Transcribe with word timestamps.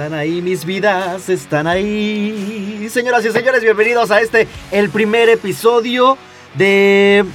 Están 0.00 0.18
ahí 0.18 0.40
mis 0.40 0.64
vidas, 0.64 1.28
están 1.28 1.66
ahí. 1.66 2.88
Señoras 2.90 3.22
y 3.22 3.30
señores, 3.32 3.60
bienvenidos 3.60 4.10
a 4.10 4.22
este, 4.22 4.48
el 4.70 4.88
primer 4.88 5.28
episodio 5.28 6.16
de... 6.54 7.26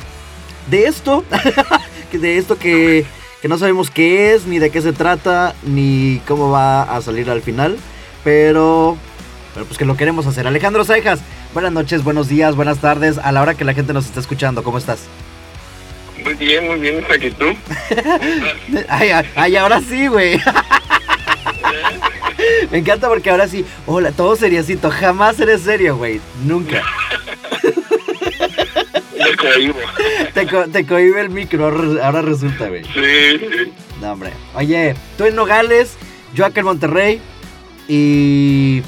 De 0.68 0.88
esto. 0.88 1.24
de 2.12 2.38
esto 2.40 2.58
que, 2.58 3.06
que 3.40 3.48
no 3.48 3.60
sabemos 3.60 3.92
qué 3.92 4.34
es, 4.34 4.48
ni 4.48 4.58
de 4.58 4.72
qué 4.72 4.82
se 4.82 4.94
trata, 4.94 5.54
ni 5.62 6.24
cómo 6.28 6.50
va 6.50 6.82
a 6.82 6.99
salir 7.04 7.29
al 7.29 7.44
final. 7.44 7.78
Pero... 8.24 8.97
Pero 9.54 9.68
pues 9.68 9.78
que 9.78 9.86
lo 9.86 9.96
queremos 9.96 10.26
hacer. 10.26 10.47
Alejandro 10.47 10.84
Cejas, 10.86 11.20
buenas 11.54 11.72
noches, 11.72 12.04
buenos 12.04 12.29
días, 12.29 12.56
buenas 12.56 12.79
tardes. 12.79 13.20
A 13.20 13.32
la 13.32 13.44
hora 13.44 13.54
que 13.54 13.63
la 13.63 13.76
gente 13.76 13.94
nos 13.94 14.08
está 14.08 14.20
escuchando, 14.22 14.63
¿cómo 14.63 14.79
estás? 14.79 15.02
Muy 16.23 16.34
bien, 16.34 16.66
muy 16.66 16.80
bien, 16.80 17.05
aquí 17.13 17.30
tú. 17.30 17.45
ay, 18.90 19.12
ay, 19.12 19.26
ay, 19.36 19.55
ahora 19.55 19.82
sí, 19.82 20.08
güey. 20.08 20.41
Me 22.72 22.77
encanta 22.80 23.08
porque 23.08 23.30
ahora 23.30 23.48
sí, 23.48 23.66
hola, 23.85 24.12
todo 24.12 24.35
seriecito, 24.35 24.89
jamás 24.89 25.39
eres 25.39 25.62
serio, 25.62 25.98
güey, 25.98 26.20
nunca. 26.45 26.81
Te 27.62 29.35
cohibo. 29.38 29.76
Te, 30.34 30.48
co 30.48 30.66
te 30.67 30.86
cohibe 30.86 31.22
el 31.22 31.30
micro, 31.30 31.66
ahora 32.03 32.22
resulta, 32.22 32.67
güey. 32.67 32.84
Sí, 32.84 33.39
sí. 33.39 33.73
No, 34.02 34.12
hombre. 34.12 34.31
Oye, 34.53 34.95
tú 35.17 35.25
en 35.25 35.36
Nogales, 35.36 35.95
yo 36.34 36.45
acá 36.45 36.59
en 36.59 36.66
Monterrey 36.66 37.22
y... 37.88 38.81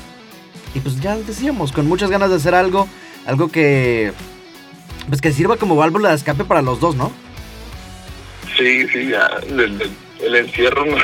Y 0.76 0.80
pues 0.82 1.00
ya 1.00 1.16
decíamos, 1.18 1.72
con 1.72 1.88
muchas 1.88 2.10
ganas 2.12 2.30
de 2.30 2.36
hacer 2.36 2.54
algo, 2.54 2.88
algo 3.26 3.50
que... 3.50 4.12
Pues 5.08 5.22
que 5.22 5.32
sirva 5.32 5.56
como 5.58 5.76
válvula 5.76 6.10
de 6.10 6.16
escape 6.16 6.44
para 6.44 6.62
los 6.62 6.80
dos, 6.80 6.96
¿no? 6.96 7.12
Sí, 8.58 8.88
sí, 8.90 9.08
ya. 9.08 9.30
El, 9.50 9.60
el- 9.60 9.92
el 10.20 10.36
encierro 10.36 10.84
no, 10.86 10.98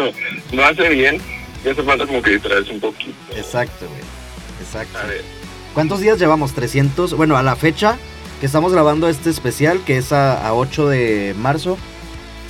no 0.52 0.62
hace 0.64 0.88
bien. 0.90 1.20
Ya 1.64 1.72
hace 1.72 1.82
falta 1.82 2.06
como 2.06 2.22
que 2.22 2.30
distraerse 2.30 2.72
un 2.72 2.80
poquito. 2.80 3.14
Exacto, 3.36 3.86
güey. 3.86 4.00
Exacto. 4.60 4.98
A 4.98 5.06
ver, 5.06 5.24
¿Cuántos 5.74 6.00
días 6.00 6.18
llevamos? 6.18 6.52
300. 6.52 7.14
Bueno, 7.14 7.36
a 7.36 7.42
la 7.42 7.54
fecha 7.54 7.96
que 8.40 8.46
estamos 8.46 8.72
grabando 8.72 9.08
este 9.08 9.30
especial, 9.30 9.80
que 9.84 9.98
es 9.98 10.12
a, 10.12 10.46
a 10.46 10.54
8 10.54 10.88
de 10.88 11.34
marzo, 11.38 11.78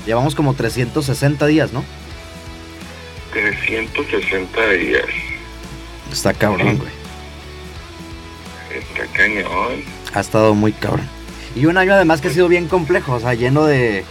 llevamos 0.07 0.34
como 0.34 0.55
360 0.55 1.47
días, 1.47 1.73
¿no? 1.73 1.84
360 3.33 4.69
días. 4.71 5.05
Está 6.11 6.33
cabrón, 6.33 6.79
güey. 6.79 6.91
Está 8.75 9.06
cañón. 9.17 9.84
Ha 10.15 10.21
estado 10.21 10.55
muy 10.55 10.73
cabrón. 10.73 11.09
Y 11.55 11.67
un 11.67 11.77
año 11.77 11.93
además 11.95 12.21
que 12.21 12.29
ha 12.29 12.33
sido 12.33 12.49
bien 12.49 12.69
complejo, 12.69 13.15
o 13.15 13.21
sea, 13.21 13.34
lleno 13.34 13.65
de 13.67 14.05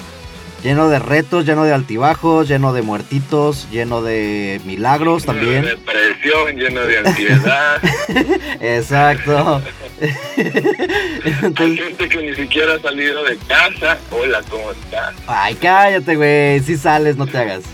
lleno 0.64 0.90
de 0.90 1.00
retos, 1.00 1.46
lleno 1.46 1.64
de 1.64 1.74
altibajos, 1.74 2.48
lleno 2.48 2.74
de 2.74 2.82
muertitos, 2.82 3.68
lleno 3.72 4.02
de 4.02 4.60
milagros 4.66 5.24
Lleno 5.26 5.34
también. 5.40 5.62
de 5.64 5.70
depresión, 5.72 6.56
lleno 6.56 6.82
de 6.82 6.98
ansiedad. 7.00 7.82
Exacto. 8.62 9.62
Hay 10.02 11.36
Entonces, 11.44 11.80
gente 11.80 12.10
que 12.10 12.22
ni 12.22 12.36
siquiera 12.36 12.76
ha 12.76 12.80
salido 12.80 13.24
de 13.24 13.38
casa. 13.38 13.98
Hola, 14.12 14.42
¿cómo 14.50 14.72
estás? 14.72 15.14
ay, 15.28 15.56
cállate, 15.56 16.16
güey, 16.16 16.60
si 16.62 16.78
sales, 16.78 17.16
no 17.18 17.28
te 17.28 17.38
hagas. 17.38 17.64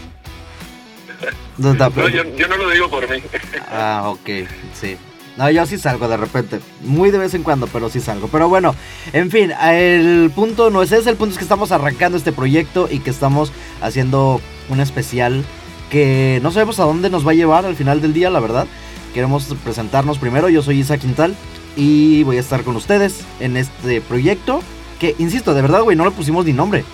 No, 1.57 1.73
yo, 2.09 2.23
yo 2.35 2.47
no 2.49 2.57
lo 2.57 2.69
digo 2.69 2.89
por 2.89 3.09
mí. 3.09 3.23
Ah, 3.71 4.03
ok, 4.07 4.29
sí. 4.73 4.97
No, 5.37 5.49
yo 5.49 5.65
sí 5.65 5.77
salgo 5.77 6.07
de 6.07 6.17
repente. 6.17 6.59
Muy 6.81 7.11
de 7.11 7.17
vez 7.17 7.33
en 7.33 7.43
cuando, 7.43 7.67
pero 7.67 7.89
sí 7.89 7.99
salgo. 7.99 8.27
Pero 8.29 8.47
bueno, 8.47 8.73
en 9.11 9.29
fin, 9.29 9.51
el 9.51 10.31
punto 10.33 10.69
no 10.69 10.81
es 10.81 10.91
ese. 10.91 11.09
El 11.09 11.17
punto 11.17 11.33
es 11.33 11.37
que 11.37 11.43
estamos 11.43 11.71
arrancando 11.71 12.17
este 12.17 12.31
proyecto 12.31 12.87
y 12.89 12.99
que 12.99 13.09
estamos 13.09 13.51
haciendo 13.81 14.39
un 14.69 14.79
especial 14.79 15.43
que 15.89 16.39
no 16.41 16.51
sabemos 16.51 16.79
a 16.79 16.83
dónde 16.83 17.09
nos 17.09 17.27
va 17.27 17.31
a 17.31 17.35
llevar 17.35 17.65
al 17.65 17.75
final 17.75 18.01
del 18.01 18.13
día, 18.13 18.29
la 18.29 18.39
verdad. 18.39 18.65
Queremos 19.13 19.53
presentarnos 19.63 20.19
primero. 20.19 20.47
Yo 20.49 20.61
soy 20.61 20.79
Isa 20.79 20.97
Quintal 20.97 21.35
y 21.75 22.23
voy 22.23 22.37
a 22.37 22.41
estar 22.41 22.63
con 22.63 22.75
ustedes 22.77 23.21
en 23.39 23.57
este 23.57 23.99
proyecto. 24.01 24.61
Que, 24.99 25.15
insisto, 25.19 25.53
de 25.53 25.61
verdad, 25.61 25.81
güey, 25.81 25.97
no 25.97 26.05
le 26.05 26.11
pusimos 26.11 26.45
ni 26.45 26.53
nombre. 26.53 26.85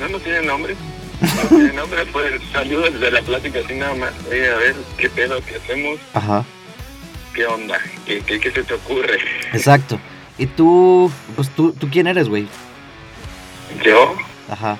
No, 0.00 0.08
no 0.08 0.18
tiene 0.18 0.42
nombre. 0.42 0.76
No 1.20 1.48
tiene 1.48 1.72
nombre, 1.72 2.06
pues 2.12 2.40
salió 2.52 2.80
desde 2.80 3.10
la 3.10 3.22
plática 3.22 3.58
así 3.64 3.74
nada 3.74 3.94
más. 3.94 4.12
Oye, 4.30 4.48
a 4.48 4.56
ver, 4.56 4.76
¿qué 4.96 5.08
pedo? 5.10 5.40
¿Qué 5.46 5.56
hacemos? 5.56 5.98
Ajá. 6.12 6.44
¿Qué 7.34 7.46
onda? 7.46 7.78
¿Qué, 8.06 8.20
qué, 8.20 8.40
qué 8.40 8.50
se 8.50 8.62
te 8.62 8.74
ocurre? 8.74 9.18
Exacto. 9.52 9.98
Y 10.38 10.46
tú, 10.46 11.10
pues 11.36 11.48
tú, 11.50 11.72
¿tú 11.72 11.88
quién 11.90 12.06
eres, 12.06 12.28
güey? 12.28 12.46
Yo, 13.84 14.14
Ajá. 14.48 14.78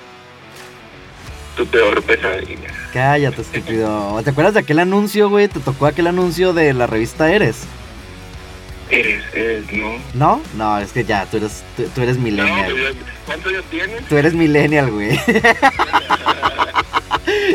tu 1.57 1.65
peor 1.67 2.01
pesadilla. 2.03 2.69
Cállate, 2.93 3.41
estúpido. 3.41 4.21
¿Te 4.23 4.29
acuerdas 4.29 4.53
de 4.53 4.61
aquel 4.61 4.79
anuncio, 4.79 5.29
güey? 5.29 5.47
Te 5.47 5.59
tocó 5.59 5.85
aquel 5.85 6.07
anuncio 6.07 6.53
de 6.53 6.73
la 6.73 6.87
revista 6.87 7.31
Eres. 7.31 7.63
Eres, 8.89 9.23
eres, 9.33 9.71
¿no? 9.73 9.97
¿No? 10.13 10.41
No, 10.55 10.77
es 10.79 10.91
que 10.91 11.03
ya, 11.03 11.25
tú 11.25 11.37
eres, 11.37 11.63
tú, 11.75 11.83
tú 11.93 12.01
eres 12.01 12.17
No, 12.17 12.23
millennial. 12.23 12.71
pues, 12.71 12.95
¿cuántos 13.25 13.51
años 13.51 13.65
tienes? 13.71 14.07
Tú 14.07 14.15
eres 14.15 14.33
millennial, 14.33 14.91
güey. 14.91 15.19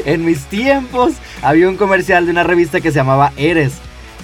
en 0.04 0.24
mis 0.24 0.44
tiempos 0.46 1.12
había 1.42 1.68
un 1.68 1.76
comercial 1.76 2.24
de 2.26 2.32
una 2.32 2.42
revista 2.42 2.80
que 2.80 2.90
se 2.90 2.96
llamaba 2.98 3.32
Eres. 3.36 3.74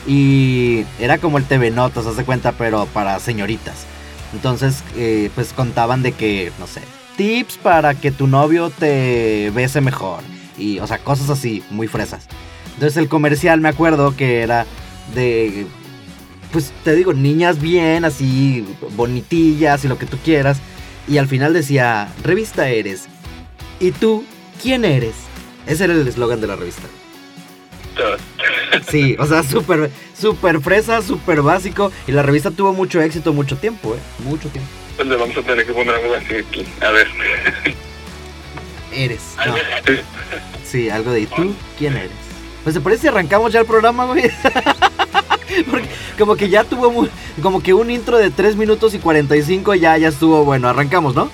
Y 0.07 0.85
era 1.01 1.19
como 1.19 1.39
el 1.39 1.45
TV 1.45 1.71
Notas, 1.71 2.07
haz 2.07 2.17
de 2.17 2.25
cuenta, 2.25 2.53
pero 2.53 2.87
para 2.87 3.19
señoritas. 3.19 3.87
Entonces, 4.33 4.83
eh, 4.97 5.31
pues 5.35 5.53
contaban 5.53 6.03
de 6.03 6.13
que, 6.13 6.53
no 6.59 6.67
sé, 6.67 6.83
tips 7.17 7.57
para 7.59 7.95
que 7.95 8.11
tu 8.11 8.27
novio 8.27 8.71
te 8.71 9.51
bese 9.55 9.81
mejor. 9.81 10.21
Y, 10.59 10.79
o 10.79 10.87
sea, 10.87 10.99
cosas 10.99 11.31
así, 11.31 11.63
muy 11.71 11.89
fresas. 11.89 12.27
Entonces 12.75 12.97
el 12.99 13.09
comercial 13.09 13.61
me 13.61 13.69
acuerdo 13.69 14.15
que 14.17 14.43
era 14.43 14.67
de, 15.15 15.67
pues 16.53 16.73
te 16.85 16.95
digo, 16.95 17.13
niñas 17.13 17.61
bien, 17.61 18.05
así, 18.05 18.67
bonitillas 18.97 19.85
y 19.85 19.89
lo 19.89 19.99
que 19.99 20.07
tú 20.07 20.19
quieras. 20.19 20.59
Y 21.09 21.19
al 21.19 21.29
final 21.29 21.53
decía, 21.53 22.09
revista 22.23 22.69
eres. 22.69 23.07
¿Y 23.81 23.93
tú 23.93 24.25
quién 24.63 24.85
eres? 24.85 25.15
Ese 25.67 25.85
era 25.85 25.95
el 25.95 26.07
eslogan 26.07 26.41
de 26.41 26.47
la 26.47 26.57
revista. 26.57 26.87
Sí, 28.91 29.17
o 29.19 29.27
sea, 29.27 29.43
súper, 29.43 29.91
súper 30.19 30.61
fresa, 30.61 31.03
súper 31.03 31.43
básico. 31.43 31.91
Y 32.07 32.13
la 32.13 32.23
revista 32.23 32.51
tuvo 32.51 32.73
mucho 32.73 33.01
éxito 33.01 33.33
mucho 33.33 33.57
tiempo, 33.57 33.95
¿eh? 33.95 33.99
Mucho 34.25 34.49
tiempo. 34.49 34.71
Pues 34.97 35.09
le 35.09 35.17
vamos 35.17 35.37
a 35.37 35.43
tener 35.43 35.67
que 35.67 35.73
poner 35.73 35.95
algo 35.95 36.15
así 36.15 36.35
aquí. 36.37 36.67
A 36.81 36.91
ver. 36.91 37.09
Eres. 38.93 39.21
No, 39.45 39.55
sí, 40.65 40.89
algo 40.89 41.11
de 41.11 41.21
¿y 41.21 41.27
tú 41.27 41.55
quién 41.79 41.97
eres? 41.97 42.11
Pues 42.63 42.75
se 42.75 42.81
parece 42.81 43.03
si 43.03 43.09
arrancamos 43.09 43.53
ya 43.53 43.61
el 43.61 43.67
programa, 43.67 44.07
güey. 44.07 44.31
Porque 45.71 45.89
como 46.19 46.37
que 46.37 46.49
ya 46.49 46.65
tuvo 46.65 47.09
como 47.43 47.63
que 47.63 47.75
un 47.75 47.91
intro 47.91 48.19
de 48.19 48.31
3 48.31 48.57
minutos 48.57 48.95
y 48.95 48.99
45 48.99 49.75
ya, 49.75 49.97
ya 49.99 50.09
estuvo 50.09 50.45
bueno. 50.45 50.69
Arrancamos, 50.69 51.15
¿no? 51.15 51.31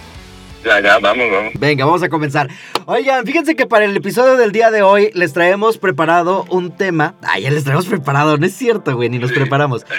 Ya, 0.64 0.80
ya, 0.80 0.98
vamos, 1.00 1.26
vamos. 1.30 1.52
Venga, 1.58 1.84
vamos 1.84 2.02
a 2.02 2.08
comenzar. 2.08 2.48
Oigan, 2.86 3.26
fíjense 3.26 3.56
que 3.56 3.66
para 3.66 3.84
el 3.84 3.96
episodio 3.96 4.36
del 4.36 4.52
día 4.52 4.70
de 4.70 4.82
hoy 4.82 5.10
les 5.14 5.32
traemos 5.32 5.76
preparado 5.78 6.44
un 6.50 6.70
tema. 6.76 7.14
Ah, 7.22 7.38
ya 7.38 7.50
les 7.50 7.64
traemos 7.64 7.86
preparado, 7.86 8.36
no 8.38 8.46
es 8.46 8.54
cierto, 8.54 8.94
güey, 8.94 9.08
ni 9.08 9.18
nos 9.18 9.30
Sí. 9.30 9.36
preparamos. 9.36 9.84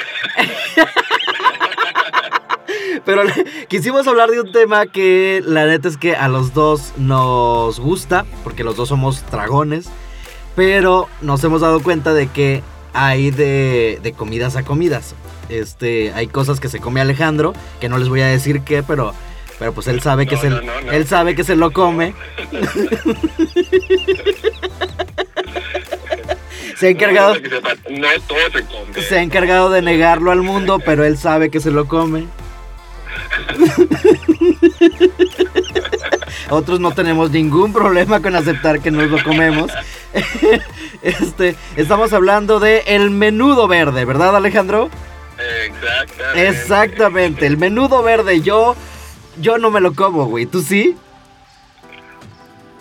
Pero 3.05 3.23
quisimos 3.67 4.07
hablar 4.07 4.29
de 4.29 4.39
un 4.39 4.51
tema 4.53 4.85
que 4.85 5.41
la 5.45 5.65
neta 5.65 5.89
es 5.89 5.97
que 5.97 6.15
a 6.15 6.27
los 6.29 6.53
dos 6.53 6.93
nos 6.97 7.79
gusta, 7.79 8.25
porque 8.43 8.63
los 8.63 8.77
dos 8.77 8.87
somos 8.89 9.25
dragones, 9.29 9.89
pero 10.55 11.09
nos 11.21 11.43
hemos 11.43 11.59
dado 11.61 11.81
cuenta 11.81 12.13
de 12.13 12.27
que 12.27 12.61
hay 12.93 13.31
de, 13.31 13.99
de 14.01 14.13
comidas 14.13 14.55
a 14.55 14.63
comidas. 14.63 15.15
Este, 15.49 16.13
hay 16.13 16.27
cosas 16.27 16.59
que 16.61 16.69
se 16.69 16.79
come 16.79 17.01
Alejandro, 17.01 17.53
que 17.81 17.89
no 17.89 17.97
les 17.97 18.07
voy 18.07 18.21
a 18.21 18.27
decir 18.27 18.61
qué, 18.61 18.83
pero, 18.83 19.13
pero 19.63 19.71
pues 19.71 19.87
él 19.87 20.01
sabe 20.01 20.27
que 20.27 20.35
No, 20.35 20.41
se, 20.41 20.49
no, 20.49 20.59
no, 20.59 20.81
no. 20.81 20.91
él 20.91 21.07
sabe 21.07 21.35
que 21.35 21.45
se 21.45 21.55
lo 21.55 21.71
come. 21.71 22.13
Se 26.75 26.87
ha 26.87 26.89
encargado, 26.89 27.35
se 27.35 27.41
come. 27.43 27.63
se 29.07 29.17
ha 29.17 29.21
encargado 29.21 29.69
de 29.69 29.81
negarlo 29.81 30.31
al 30.31 30.41
mundo, 30.41 30.81
pero 30.83 31.05
él 31.05 31.17
sabe 31.17 31.49
que 31.49 31.61
se 31.61 31.71
lo 31.71 31.87
come. 31.87 32.25
Otros 36.49 36.81
no 36.81 36.91
tenemos 36.91 37.31
ningún 37.31 37.71
problema 37.71 38.21
con 38.21 38.35
aceptar 38.35 38.81
que 38.81 38.91
nos 38.91 39.09
lo 39.09 39.23
comemos. 39.23 39.71
Este, 41.01 41.55
estamos 41.77 42.11
hablando 42.11 42.59
de 42.59 42.83
el 42.87 43.09
menudo 43.11 43.67
verde, 43.69 44.03
¿verdad, 44.05 44.35
Alejandro? 44.35 44.89
Exactamente. 45.67 46.47
Exactamente, 46.49 47.45
el 47.45 47.57
menudo 47.57 48.03
verde. 48.03 48.41
Yo, 48.41 48.75
yo 49.39 49.57
no 49.57 49.71
me 49.71 49.81
lo 49.81 49.93
como, 49.93 50.25
güey. 50.25 50.45
¿Tú 50.45 50.61
sí? 50.61 50.95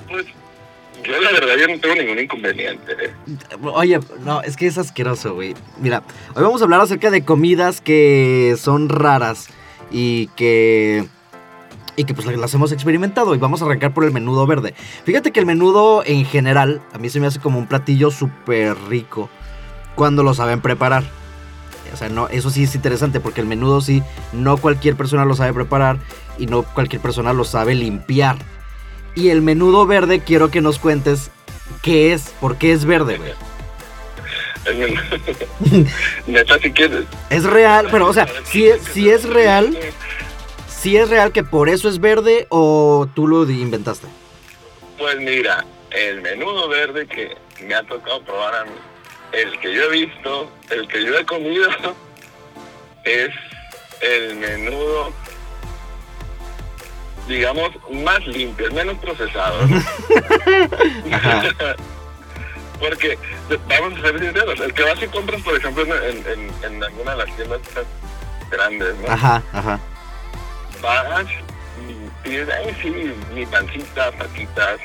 Pues 0.09 0.27
yo 1.05 1.21
la 1.21 1.33
verdad 1.33 1.55
yo 1.59 1.69
no 1.69 1.81
tengo 1.81 1.95
ningún 1.95 2.19
inconveniente. 2.19 2.93
¿eh? 2.93 3.15
Oye, 3.63 4.01
no, 4.25 4.43
es 4.43 4.57
que 4.57 4.67
es 4.67 4.79
asqueroso, 4.79 5.35
güey. 5.35 5.55
Mira, 5.79 6.03
hoy 6.35 6.43
vamos 6.43 6.61
a 6.61 6.65
hablar 6.65 6.81
acerca 6.81 7.11
de 7.11 7.25
comidas 7.25 7.81
que 7.81 8.55
son 8.59 8.89
raras 8.89 9.49
y 9.91 10.29
que 10.29 11.07
y 11.95 12.05
que 12.05 12.15
pues 12.15 12.27
las 12.27 12.55
hemos 12.55 12.73
experimentado 12.73 13.35
y 13.35 13.39
vamos 13.39 13.61
a 13.61 13.67
arrancar 13.67 13.93
por 13.93 14.05
el 14.05 14.13
menudo 14.13 14.47
verde. 14.47 14.75
Fíjate 15.05 15.31
que 15.31 15.41
el 15.41 15.47
menudo 15.47 16.03
en 16.07 16.25
general 16.25 16.81
a 16.93 16.99
mí 16.99 17.11
se 17.11 17.21
me 17.21 17.27
hace 17.27 17.41
como 17.41 17.59
un 17.59 17.67
platillo 17.67 18.11
súper 18.11 18.77
rico 18.89 19.29
cuando 19.95 20.23
lo 20.23 20.35
saben 20.35 20.61
preparar. 20.61 21.05
O 21.93 21.97
sea, 21.97 22.09
no, 22.09 22.29
eso 22.29 22.49
sí 22.49 22.63
es 22.63 22.75
interesante 22.75 23.21
porque 23.21 23.43
el 23.43 23.47
menudo 23.47 23.83
sí, 23.83 24.03
no 24.33 24.57
cualquier 24.57 24.97
persona 24.97 25.27
lo 25.27 25.35
sabe 25.35 25.53
preparar 25.53 25.99
y 26.39 26.47
no 26.47 26.63
cualquier 26.63 27.03
persona 27.03 27.33
lo 27.33 27.45
sabe 27.45 27.75
limpiar. 27.75 28.37
Y 29.15 29.29
el 29.29 29.43
menudo 29.43 29.87
verde 29.87 30.21
quiero 30.21 30.51
que 30.51 30.61
nos 30.61 30.79
cuentes 30.79 31.31
qué 31.83 32.13
es, 32.13 32.35
por 32.41 32.57
qué 32.57 32.73
es 32.73 32.85
verde, 32.85 33.19
güey. 33.19 33.33
Neta, 36.27 36.59
si 36.59 36.73
quieres. 36.73 37.05
Es 37.31 37.45
real, 37.45 37.89
pero 37.91 38.07
o 38.07 38.13
sea, 38.13 38.29
si 38.45 38.67
es, 38.67 38.81
si 38.83 39.11
es 39.11 39.25
real, 39.25 39.77
si 40.69 40.97
es 40.97 41.09
real 41.11 41.33
que 41.33 41.43
por 41.43 41.69
eso 41.69 41.89
es 41.89 42.01
verde 42.01 42.47
o 42.49 43.09
tú 43.15 43.27
lo 43.27 43.49
inventaste. 43.49 44.07
Pues 44.99 45.19
mira, 45.19 45.65
el 45.91 46.23
menudo 46.23 46.69
verde 46.69 47.07
que 47.07 47.37
me 47.65 47.75
ha 47.75 47.83
tocado 47.83 48.23
probar 48.23 48.55
a 48.55 48.65
mí, 48.65 48.71
el 49.33 49.59
que 49.59 49.75
yo 49.75 49.83
he 49.85 49.91
visto, 49.91 50.51
el 50.71 50.87
que 50.87 51.05
yo 51.05 51.19
he 51.19 51.27
comido, 51.27 51.69
es 53.05 53.31
el 54.01 54.37
menudo 54.37 55.13
digamos, 57.33 57.71
más 57.91 58.25
limpio, 58.27 58.71
menos 58.73 58.99
procesado. 58.99 59.67
Porque, 62.79 63.19
vamos 63.69 63.99
a 63.99 64.03
ser 64.03 64.19
sinceros, 64.19 64.61
el 64.61 64.75
que 64.75 64.83
vas 64.83 65.01
y 65.03 65.07
compras, 65.07 65.41
por 65.43 65.57
ejemplo, 65.57 65.85
en, 65.85 66.53
en, 66.63 66.83
alguna 66.83 67.13
de 67.13 67.17
las 67.19 67.37
tiendas 67.37 67.61
grandes, 68.51 68.97
¿no? 68.99 69.09
Ajá, 69.09 69.43
ajá. 69.53 69.79
Vas 70.83 71.27
y 71.89 72.11
pides, 72.25 72.49
ay, 72.49 72.77
sí, 72.83 73.15
mi 73.33 73.47
pancita, 73.47 74.11
patitas, 74.13 74.81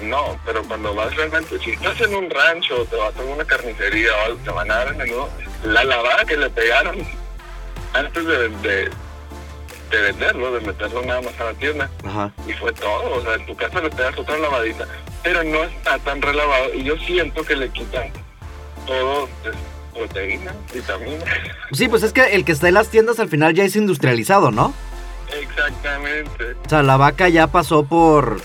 no, 0.00 0.40
pero 0.46 0.64
cuando 0.64 0.94
vas 0.94 1.14
realmente, 1.14 1.58
si 1.58 1.72
estás 1.72 2.00
en 2.00 2.14
un 2.14 2.30
rancho, 2.30 2.86
te 2.86 2.96
vas 2.96 3.14
a 3.14 3.22
una 3.22 3.44
carnicería 3.44 4.10
o 4.12 4.24
algo, 4.24 4.38
te 4.38 4.50
van 4.50 4.70
a 4.70 4.76
dar 4.76 4.88
el 4.88 4.96
menudo, 4.96 5.28
la 5.62 5.84
lavada 5.84 6.24
que 6.24 6.38
le 6.38 6.48
pegaron 6.48 7.06
antes 7.92 8.26
de 8.26 8.48
de 8.48 8.90
venderlo, 9.90 10.52
de 10.52 10.60
meterlo 10.60 11.02
nada 11.02 11.20
más 11.22 11.38
a 11.40 11.44
la 11.44 11.54
tienda. 11.54 11.90
Y 12.46 12.52
fue 12.54 12.72
todo, 12.72 13.14
o 13.14 13.22
sea, 13.22 13.34
en 13.34 13.46
tu 13.46 13.56
casa 13.56 13.80
le 13.80 13.90
pegas 13.90 14.18
otra 14.18 14.38
lavadita, 14.38 14.86
pero 15.22 15.44
no 15.44 15.64
está 15.64 15.98
tan 15.98 16.20
relavado 16.22 16.74
y 16.74 16.84
yo 16.84 16.96
siento 16.98 17.42
que 17.44 17.56
le 17.56 17.68
quitan 17.70 18.10
todo, 18.86 19.28
pues, 19.42 19.56
proteína, 19.94 20.54
vitamina. 20.72 21.24
Sí, 21.72 21.88
pues 21.88 22.02
es 22.02 22.12
que 22.12 22.22
el 22.34 22.44
que 22.44 22.52
está 22.52 22.68
en 22.68 22.74
las 22.74 22.88
tiendas 22.88 23.18
al 23.18 23.28
final 23.28 23.54
ya 23.54 23.64
es 23.64 23.76
industrializado, 23.76 24.50
¿no? 24.50 24.74
Exactamente. 25.40 26.56
O 26.64 26.68
sea, 26.68 26.82
la 26.82 26.96
vaca 26.96 27.28
ya 27.28 27.46
pasó 27.46 27.84
por, 27.84 28.40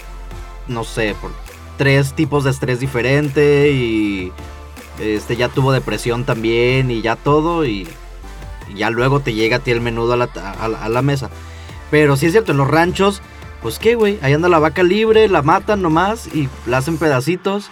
no 0.67 0.83
sé, 0.83 1.15
por 1.19 1.31
tres 1.77 2.13
tipos 2.13 2.43
de 2.43 2.51
estrés 2.51 2.79
diferente 2.79 3.69
y 3.71 4.31
este 4.99 5.35
ya 5.35 5.49
tuvo 5.49 5.71
depresión 5.71 6.25
también 6.25 6.91
y 6.91 7.01
ya 7.01 7.15
todo 7.15 7.65
y 7.65 7.87
ya 8.73 8.89
luego 8.89 9.19
te 9.19 9.33
llega 9.33 9.57
a 9.57 9.59
ti 9.59 9.71
el 9.71 9.81
menudo 9.81 10.13
a 10.13 10.17
la, 10.17 10.25
a, 10.25 10.89
la 10.89 11.01
mesa. 11.01 11.29
Pero 11.89 12.15
sí 12.15 12.27
es 12.27 12.31
cierto, 12.31 12.51
en 12.51 12.57
los 12.57 12.69
ranchos, 12.69 13.21
pues 13.61 13.79
qué, 13.79 13.95
güey, 13.95 14.19
ahí 14.21 14.33
anda 14.33 14.49
la 14.49 14.59
vaca 14.59 14.83
libre, 14.83 15.27
la 15.27 15.41
matan 15.41 15.81
nomás 15.81 16.27
y 16.27 16.49
la 16.65 16.77
hacen 16.77 16.97
pedacitos. 16.97 17.69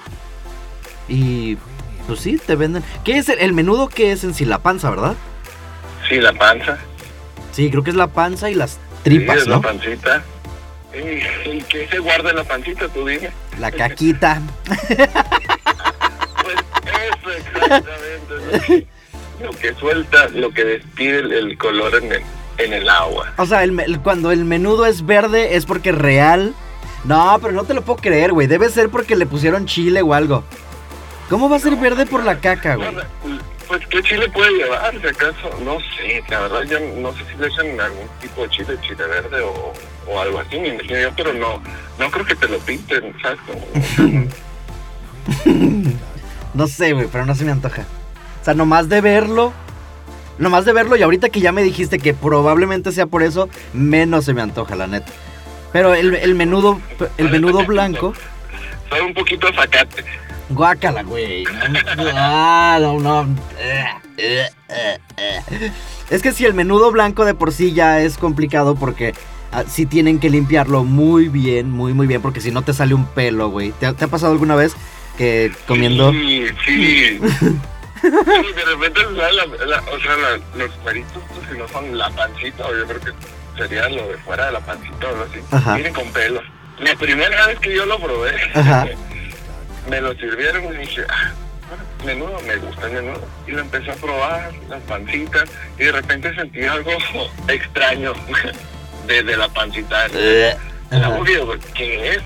Y 1.08 1.58
pues 2.08 2.20
sí, 2.20 2.40
te 2.46 2.56
venden. 2.56 2.84
¿Qué 3.04 3.18
es 3.18 3.30
el, 3.30 3.54
menudo? 3.54 3.88
¿Qué 3.88 4.12
es 4.12 4.24
en 4.24 4.34
sí? 4.34 4.46
La 4.46 4.60
panza, 4.60 4.90
¿verdad? 4.90 5.16
Sí, 6.08 6.16
la 6.16 6.34
panza. 6.34 6.78
Sí, 7.52 7.70
creo 7.70 7.84
que 7.84 7.92
es 7.92 7.96
la 7.96 8.08
panza 8.08 8.50
y 8.50 8.56
las 8.56 8.80
tripas, 9.04 9.36
sí, 9.38 9.42
es 9.42 9.48
la 9.48 9.62
pancita. 9.62 10.24
¿Y, 10.94 11.62
qué 11.64 11.88
se 11.90 12.00
guarda 12.00 12.32
en 12.32 12.36
la 12.38 12.44
pancita, 12.44 12.88
tú 12.90 13.06
dime? 13.06 13.30
La 13.60 13.72
caquita. 13.72 14.42
pues 14.66 14.98
eso, 16.86 17.32
exactamente 17.32 18.88
lo 19.42 19.52
que 19.52 19.74
suelta, 19.76 20.28
lo 20.30 20.52
que 20.52 20.64
despide 20.64 21.20
el, 21.20 21.58
color 21.58 21.96
en 21.96 22.12
el, 22.12 22.22
en 22.58 22.74
el, 22.74 22.90
agua. 22.90 23.34
O 23.38 23.46
sea, 23.46 23.64
el, 23.64 24.00
cuando 24.02 24.32
el 24.32 24.46
menudo 24.46 24.86
es 24.86 25.06
verde 25.06 25.56
es 25.56 25.66
porque 25.66 25.92
real. 25.92 26.54
No, 27.06 27.40
pero 27.42 27.54
no 27.54 27.64
te 27.64 27.74
lo 27.74 27.82
puedo 27.82 28.02
creer, 28.02 28.34
güey. 28.34 28.48
Debe 28.48 28.70
ser 28.70 28.90
porque 28.90 29.16
le 29.16 29.26
pusieron 29.26 29.66
chile 29.66 30.02
o 30.02 30.14
algo. 30.14 30.44
¿Cómo 31.30 31.50
va 31.50 31.58
a 31.58 31.60
ser 31.60 31.76
verde 31.76 32.06
por 32.06 32.24
la 32.24 32.40
caca, 32.40 32.76
güey? 32.76 32.90
Pues, 33.68 33.86
¿qué 33.86 34.02
chile 34.02 34.28
puede 34.30 34.52
llevar, 34.52 35.00
si 35.00 35.08
acaso? 35.08 35.50
No 35.64 35.78
sé, 35.80 36.24
la 36.28 36.40
verdad, 36.40 36.64
yo 36.64 36.80
no 37.00 37.14
sé 37.14 37.20
si 37.32 37.38
le 37.38 37.48
echan 37.48 37.80
algún 37.80 38.08
tipo 38.20 38.42
de 38.42 38.50
chile, 38.50 38.78
chile 38.82 39.06
verde 39.06 39.42
o, 39.42 39.74
o 40.08 40.20
algo 40.20 40.40
así, 40.40 40.60
me 40.60 40.70
imagino 40.70 41.00
yo, 41.00 41.12
pero 41.16 41.34
no, 41.34 41.62
no 42.00 42.10
creo 42.10 42.26
que 42.26 42.36
te 42.36 42.48
lo 42.50 42.58
pinten, 42.58 43.14
¿sabes? 43.22 43.40
no 46.56 46.68
sé, 46.68 46.94
güey, 46.94 47.08
pero 47.12 47.28
no 47.28 47.36
se 47.36 47.46
me 47.46 47.52
antoja. 47.52 47.86
Sea, 48.50 48.56
nomás 48.56 48.90
de 48.90 49.00
verlo, 49.00 49.54
nomás 50.40 50.66
de 50.66 50.74
verlo 50.74 50.96
y 50.96 51.04
ahorita 51.04 51.30
que 51.30 51.40
ya 51.40 51.52
me 51.52 51.62
dijiste 51.62 52.00
que 52.00 52.16
probablemente 52.16 52.92
sea 52.92 53.06
por 53.06 53.22
eso, 53.22 53.48
menos 53.74 54.26
se 54.26 54.34
me 54.34 54.42
antoja, 54.42 54.76
la 54.76 54.88
neta. 54.88 55.12
Pero 55.72 55.94
el, 55.94 56.16
el 56.16 56.34
menudo, 56.34 56.82
el 57.20 57.30
menudo 57.30 57.64
blanco... 57.64 58.16
Sabe 58.90 59.04
un 59.04 59.14
poquito 59.14 59.54
sacate. 59.54 60.04
Guácala, 60.50 61.04
güey. 61.04 61.44
Ah, 62.16 62.80
no, 62.82 63.00
no. 63.00 63.28
Es 66.10 66.24
que 66.24 66.32
si 66.32 66.44
el 66.46 66.56
menudo 66.56 66.92
blanco 66.92 67.26
de 67.26 67.36
por 67.36 67.52
sí 67.52 67.74
ya 67.74 68.02
es 68.02 68.18
complicado 68.18 68.74
porque 68.74 69.14
ah, 69.52 69.64
sí 69.68 69.86
tienen 69.86 70.18
que 70.18 70.32
limpiarlo 70.32 70.86
muy 70.86 71.28
bien, 71.28 71.70
muy, 71.70 71.94
muy 71.94 72.08
bien, 72.08 72.24
porque 72.24 72.42
si 72.42 72.50
no 72.50 72.64
te 72.64 72.74
sale 72.74 72.96
un 72.96 73.06
pelo, 73.06 73.52
güey. 73.52 73.74
¿Te, 73.74 73.86
ha 73.86 73.94
pasado 73.94 74.32
alguna 74.32 74.56
vez 74.56 74.76
que 75.20 75.52
comiendo... 75.68 76.12
Sí, 76.14 76.46
sí. 76.66 77.20
Sí, 78.02 78.54
de 78.54 78.66
repente 78.66 79.02
la, 79.12 79.32
la, 79.32 79.82
o 79.82 80.00
sea, 80.00 80.16
los 80.56 80.72
cueritos, 80.84 81.24
pues, 81.34 81.50
si 81.52 81.58
no 81.58 81.68
son 81.68 81.98
la 81.98 82.10
pancita, 82.12 82.66
o 82.66 82.76
yo 82.76 82.86
creo 82.86 83.00
que 83.02 83.12
sería 83.58 83.90
lo 83.90 84.08
de 84.08 84.18
fuera 84.20 84.46
de 84.48 84.52
la 84.54 84.60
pancita 84.62 85.08
o 85.08 85.10
algo 85.10 85.24
así. 85.24 85.74
Vienen 85.76 85.94
con 85.94 86.12
pelos. 86.12 86.44
La 86.80 86.96
primera 86.96 87.48
vez 87.48 87.60
que 87.60 87.76
yo 87.76 87.86
lo 87.86 88.00
probé, 88.00 88.34
me 89.90 90.02
lo 90.02 90.14
sirvieron 90.14 90.64
y 90.74 90.78
dije, 90.78 91.04
ah, 91.10 91.32
menudo, 92.06 92.40
me 92.48 92.56
gusta 92.58 92.88
el 92.88 92.94
menudo. 92.94 93.28
Y 93.48 93.52
lo 93.52 93.62
empecé 93.62 93.92
a 93.92 93.96
probar, 93.96 94.52
las 94.70 94.82
pancitas, 94.84 95.50
y 95.78 95.84
de 95.84 95.92
repente 95.92 96.34
sentí 96.36 96.64
algo 96.64 96.92
extraño 97.48 98.14
desde 99.08 99.36
la 99.36 99.50
pancita. 99.50 100.08
Uh, 100.08 101.56
¿Qué 101.74 102.12
es? 102.14 102.22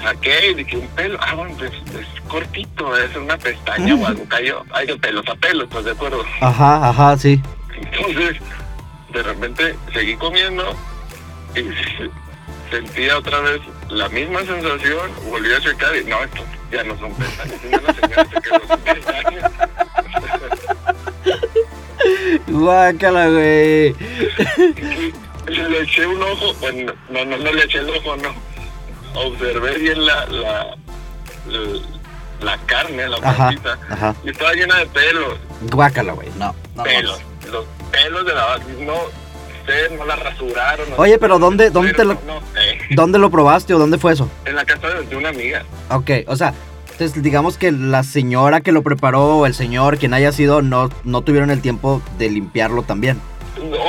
Saqué 0.00 0.50
y 0.56 0.64
que 0.64 0.76
un 0.76 0.86
pelo, 0.88 1.18
ah, 1.20 1.34
bueno, 1.34 1.54
pues 1.58 1.72
es 1.72 2.20
cortito, 2.28 2.96
es 2.96 3.14
una 3.16 3.36
pestaña 3.36 3.94
o 3.94 4.06
algo 4.06 4.24
cayó. 4.28 4.64
Hay 4.72 4.86
de 4.86 4.96
pelos 4.96 5.26
a 5.28 5.34
pelos, 5.34 5.64
¿estás 5.64 5.84
de 5.84 5.90
acuerdo? 5.92 6.24
Ajá, 6.40 6.88
ajá, 6.88 7.16
sí. 7.18 7.40
Entonces, 7.74 8.36
de 9.12 9.22
repente 9.22 9.76
seguí 9.92 10.16
comiendo 10.16 10.74
y 11.54 11.60
sentía 12.70 13.18
otra 13.18 13.40
vez 13.40 13.60
la 13.88 14.08
misma 14.08 14.40
sensación, 14.40 15.10
volví 15.28 15.52
a 15.52 15.60
checar 15.60 15.94
y 15.96 16.04
no, 16.04 16.22
esto 16.22 16.42
ya 16.70 16.82
no 16.84 16.98
son 16.98 17.14
pestañas, 17.14 17.60
ya 17.62 17.80
la 17.80 17.94
señora 17.94 18.24
se 18.24 18.40
quedó 18.40 18.60
sin 18.66 18.78
pestañas. 18.78 19.52
Guácala, 22.48 23.28
güey. 23.28 23.94
Le 25.46 25.82
eché 25.82 26.06
un 26.06 26.22
ojo, 26.22 26.54
bueno, 26.54 26.92
no, 27.10 27.24
no, 27.24 27.36
no 27.36 27.52
le 27.52 27.64
eché 27.64 27.78
el 27.78 27.90
ojo, 27.90 28.16
no 28.16 28.34
observé 29.14 29.78
bien 29.78 30.04
la, 30.04 30.26
la, 30.26 30.76
la, 32.40 32.58
carne, 32.66 33.08
la 33.08 33.18
pancita, 33.18 33.78
y 34.24 34.30
estaba 34.30 34.52
llena 34.52 34.78
de 34.78 34.86
pelos. 34.86 35.38
Guácala, 35.70 36.12
güey, 36.12 36.28
no. 36.36 36.54
pelos, 36.82 37.20
los 37.50 37.64
pelos 37.90 38.26
de 38.26 38.34
la 38.34 38.44
vaca, 38.44 38.64
no 38.80 38.94
sé, 39.66 39.96
no 39.96 40.04
la 40.04 40.16
rasuraron. 40.16 40.86
Oye, 40.96 41.18
pero 41.18 41.38
¿dónde, 41.38 41.70
dónde 41.70 41.92
te 41.94 42.04
lo, 42.04 42.18
¿dónde 42.90 43.18
lo 43.18 43.30
probaste 43.30 43.74
o 43.74 43.78
dónde 43.78 43.98
fue 43.98 44.12
eso? 44.12 44.28
En 44.44 44.56
la 44.56 44.64
casa 44.64 44.88
de 44.88 45.16
una 45.16 45.30
amiga. 45.30 45.64
Ok, 45.90 46.10
o 46.26 46.36
sea, 46.36 46.54
entonces 46.92 47.22
digamos 47.22 47.58
que 47.58 47.72
la 47.72 48.04
señora 48.04 48.60
que 48.60 48.70
lo 48.70 48.82
preparó 48.82 49.38
o 49.38 49.46
el 49.46 49.54
señor, 49.54 49.98
quien 49.98 50.14
haya 50.14 50.30
sido, 50.30 50.62
no, 50.62 50.90
no 51.02 51.22
tuvieron 51.22 51.50
el 51.50 51.60
tiempo 51.60 52.00
de 52.18 52.30
limpiarlo 52.30 52.82
también. 52.82 53.20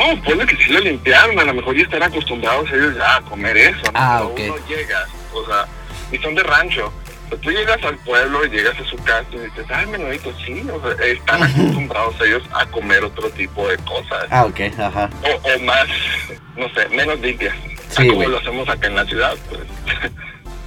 No, 0.05 0.21
puede 0.21 0.45
que 0.45 0.55
sí 0.57 0.71
lo 0.71 0.79
limpiaron, 0.79 1.39
a 1.39 1.43
lo 1.43 1.53
mejor 1.53 1.75
ya 1.75 1.83
están 1.83 2.03
acostumbrados 2.03 2.69
ellos 2.71 2.95
ya 2.95 3.17
a 3.17 3.21
comer 3.21 3.57
eso, 3.57 3.81
¿no? 3.85 3.91
Ah, 3.93 4.23
ok. 4.23 4.39
Uno 4.45 4.55
llega, 4.67 5.05
o 5.33 5.45
sea, 5.45 5.65
y 6.11 6.17
son 6.17 6.35
de 6.35 6.43
rancho. 6.43 6.91
Pero 7.29 7.41
tú 7.41 7.49
llegas 7.49 7.83
al 7.83 7.97
pueblo 7.99 8.45
y 8.45 8.49
llegas 8.49 8.79
a 8.79 8.85
su 8.85 8.97
casa 8.97 9.25
y 9.31 9.39
dices, 9.39 9.65
ay, 9.69 9.87
menudito, 9.87 10.31
sí, 10.45 10.63
o 10.71 10.79
sea, 10.81 11.05
están 11.05 11.41
acostumbrados 11.41 12.15
ellos 12.21 12.43
a 12.53 12.65
comer 12.67 13.03
otro 13.03 13.29
tipo 13.31 13.67
de 13.67 13.77
cosas. 13.77 14.25
Ah, 14.29 14.45
ok, 14.45 14.59
ajá. 14.77 15.09
O, 15.23 15.63
más, 15.63 15.87
no 16.55 16.69
sé, 16.69 16.87
menos 16.89 17.19
limpias. 17.19 17.55
Sí, 17.89 18.07
como 18.07 18.27
lo 18.27 18.37
hacemos 18.37 18.69
acá 18.69 18.87
en 18.87 18.95
la 18.95 19.05
ciudad, 19.05 19.35
pues. 19.49 19.61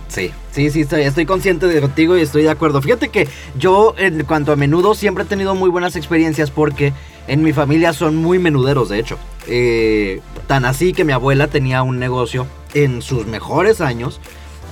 Sí, 0.08 0.32
sí, 0.50 0.70
sí, 0.70 0.80
estoy, 0.80 1.02
estoy 1.02 1.26
consciente 1.26 1.66
de 1.66 1.80
contigo 1.80 2.16
y 2.16 2.22
estoy 2.22 2.42
de 2.42 2.50
acuerdo. 2.50 2.80
Fíjate 2.82 3.10
que 3.10 3.28
yo, 3.56 3.94
en 3.98 4.24
cuanto 4.24 4.52
a 4.52 4.56
menudo, 4.56 4.94
siempre 4.94 5.24
he 5.24 5.26
tenido 5.26 5.54
muy 5.54 5.70
buenas 5.70 5.94
experiencias 5.96 6.50
porque 6.50 6.92
en 7.28 7.42
mi 7.42 7.52
familia 7.52 7.92
son 7.92 8.16
muy 8.16 8.38
menuderos, 8.38 8.88
de 8.88 8.98
hecho. 8.98 9.18
Eh, 9.46 10.20
tan 10.46 10.64
así 10.64 10.92
que 10.92 11.04
mi 11.04 11.12
abuela 11.12 11.48
tenía 11.48 11.82
un 11.82 11.98
negocio 11.98 12.46
en 12.74 13.02
sus 13.02 13.26
mejores 13.26 13.80
años, 13.80 14.20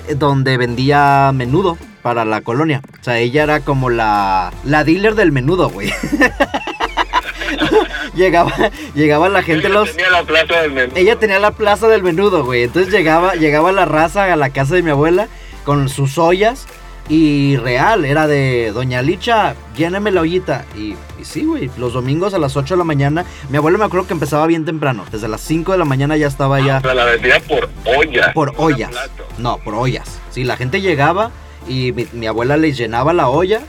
eh, 0.08 0.14
donde 0.14 0.56
vendía 0.56 1.30
menudo 1.34 1.76
para 2.02 2.24
la 2.24 2.40
colonia. 2.40 2.80
O 3.00 3.04
sea, 3.04 3.18
ella 3.18 3.42
era 3.42 3.60
como 3.60 3.90
la, 3.90 4.52
la 4.64 4.84
dealer 4.84 5.14
del 5.14 5.32
menudo, 5.32 5.68
güey. 5.68 5.92
llegaba, 8.14 8.52
llegaba 8.94 9.28
la 9.28 9.42
gente 9.42 9.66
Ella 9.66 9.74
los... 9.74 9.90
tenía 9.90 10.10
la 10.10 10.24
plaza 10.24 10.62
del 10.62 10.72
menú. 10.72 10.92
Ella 10.96 11.16
tenía 11.16 11.38
la 11.38 11.50
plaza 11.50 11.88
del 11.88 12.02
menudo, 12.02 12.44
güey. 12.44 12.64
Entonces 12.64 12.92
llegaba, 12.92 13.34
llegaba 13.34 13.72
la 13.72 13.84
raza 13.84 14.32
a 14.32 14.36
la 14.36 14.50
casa 14.50 14.74
de 14.74 14.82
mi 14.82 14.90
abuela 14.90 15.28
con 15.64 15.88
sus 15.88 16.16
ollas. 16.16 16.66
Y 17.08 17.56
real, 17.56 18.04
era 18.04 18.26
de 18.26 18.72
Doña 18.72 19.00
Licha, 19.00 19.54
lléname 19.76 20.10
la 20.10 20.22
ollita. 20.22 20.64
Y, 20.76 20.94
y 21.20 21.24
sí, 21.24 21.44
güey, 21.44 21.70
los 21.76 21.92
domingos 21.92 22.34
a 22.34 22.38
las 22.38 22.56
8 22.56 22.74
de 22.74 22.78
la 22.78 22.84
mañana. 22.84 23.24
Mi 23.48 23.58
abuelo 23.58 23.78
me 23.78 23.84
acuerdo 23.84 24.06
que 24.08 24.12
empezaba 24.12 24.46
bien 24.46 24.64
temprano. 24.64 25.04
Desde 25.12 25.28
las 25.28 25.40
5 25.42 25.72
de 25.72 25.78
la 25.78 25.84
mañana 25.84 26.16
ya 26.16 26.26
estaba 26.26 26.60
ya 26.60 26.78
O 26.78 26.80
sea, 26.80 26.94
la 26.94 27.04
vendía 27.04 27.40
por 27.40 27.68
olla. 27.84 28.32
por 28.32 28.52
no 28.54 28.58
ollas. 28.58 28.90
No, 29.38 29.58
por 29.58 29.74
ollas. 29.74 30.18
Sí, 30.30 30.42
la 30.42 30.56
gente 30.56 30.80
llegaba 30.80 31.30
y 31.68 31.92
mi, 31.92 32.06
mi 32.12 32.26
abuela 32.26 32.56
les 32.56 32.76
llenaba 32.76 33.12
la 33.12 33.28
olla 33.28 33.60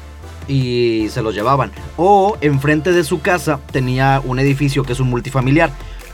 y 0.48 1.08
se 1.12 1.22
los 1.22 1.36
llevaban. 1.36 1.72
O 1.96 2.38
enfrente 2.42 2.92
de 2.92 3.04
su 3.04 3.22
casa 3.22 3.60
tenía 3.72 4.20
un 4.24 4.40
edificio 4.40 4.84
que 4.84 4.94
es 4.94 5.00
un 5.00 5.10
multifamiliar. 5.10 5.72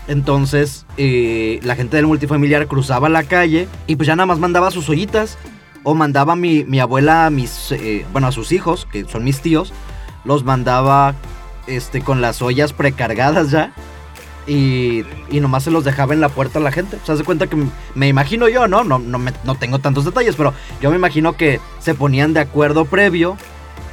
Entonces 0.08 0.86
eh, 0.98 1.60
la 1.64 1.76
gente 1.76 1.96
del 1.96 2.08
multifamiliar 2.08 2.68
cruzaba 2.68 3.08
la 3.08 3.24
calle 3.24 3.68
y 3.88 3.96
pues 3.96 4.08
ya 4.08 4.16
nada 4.16 4.26
más 4.26 4.40
mandaba 4.40 4.72
sus 4.72 4.90
ollitas. 4.90 5.38
O 5.84 5.94
mandaba 5.96 6.36
mi, 6.36 6.64
mi 6.64 6.80
abuela 6.80 7.26
a 7.26 7.30
mis, 7.30 7.72
eh, 7.72 8.06
bueno, 8.12 8.28
a 8.28 8.32
sus 8.32 8.52
hijos, 8.52 8.88
que 8.92 9.06
son 9.06 9.24
mis 9.24 9.42
tíos, 9.42 9.74
los 10.24 10.44
mandaba 10.44 11.14
este, 11.68 12.02
con 12.02 12.22
las 12.22 12.42
ollas 12.42 12.72
precargadas 12.74 13.52
ya. 13.52 13.74
Y, 14.46 15.04
y 15.30 15.40
nomás 15.40 15.64
se 15.64 15.72
los 15.72 15.86
dejaba 15.86 16.14
en 16.14 16.20
la 16.22 16.28
puerta 16.30 16.60
a 16.60 16.62
la 16.62 16.72
gente. 16.72 16.98
Se 17.06 17.12
hace 17.14 17.24
cuenta 17.24 17.48
que 17.48 17.58
me 17.96 18.08
imagino 18.10 18.50
yo, 18.50 18.68
¿no? 18.68 18.84
No, 18.84 19.00
no, 19.00 19.18
me- 19.18 19.32
no 19.46 19.56
tengo 19.56 19.80
tantos 19.80 20.04
detalles, 20.04 20.36
pero 20.36 20.54
yo 20.82 20.90
me 20.90 20.98
imagino 20.98 21.34
que 21.34 21.62
se 21.80 21.94
ponían 21.96 22.34
de 22.34 22.42
acuerdo 22.42 22.86
previo. 22.86 23.38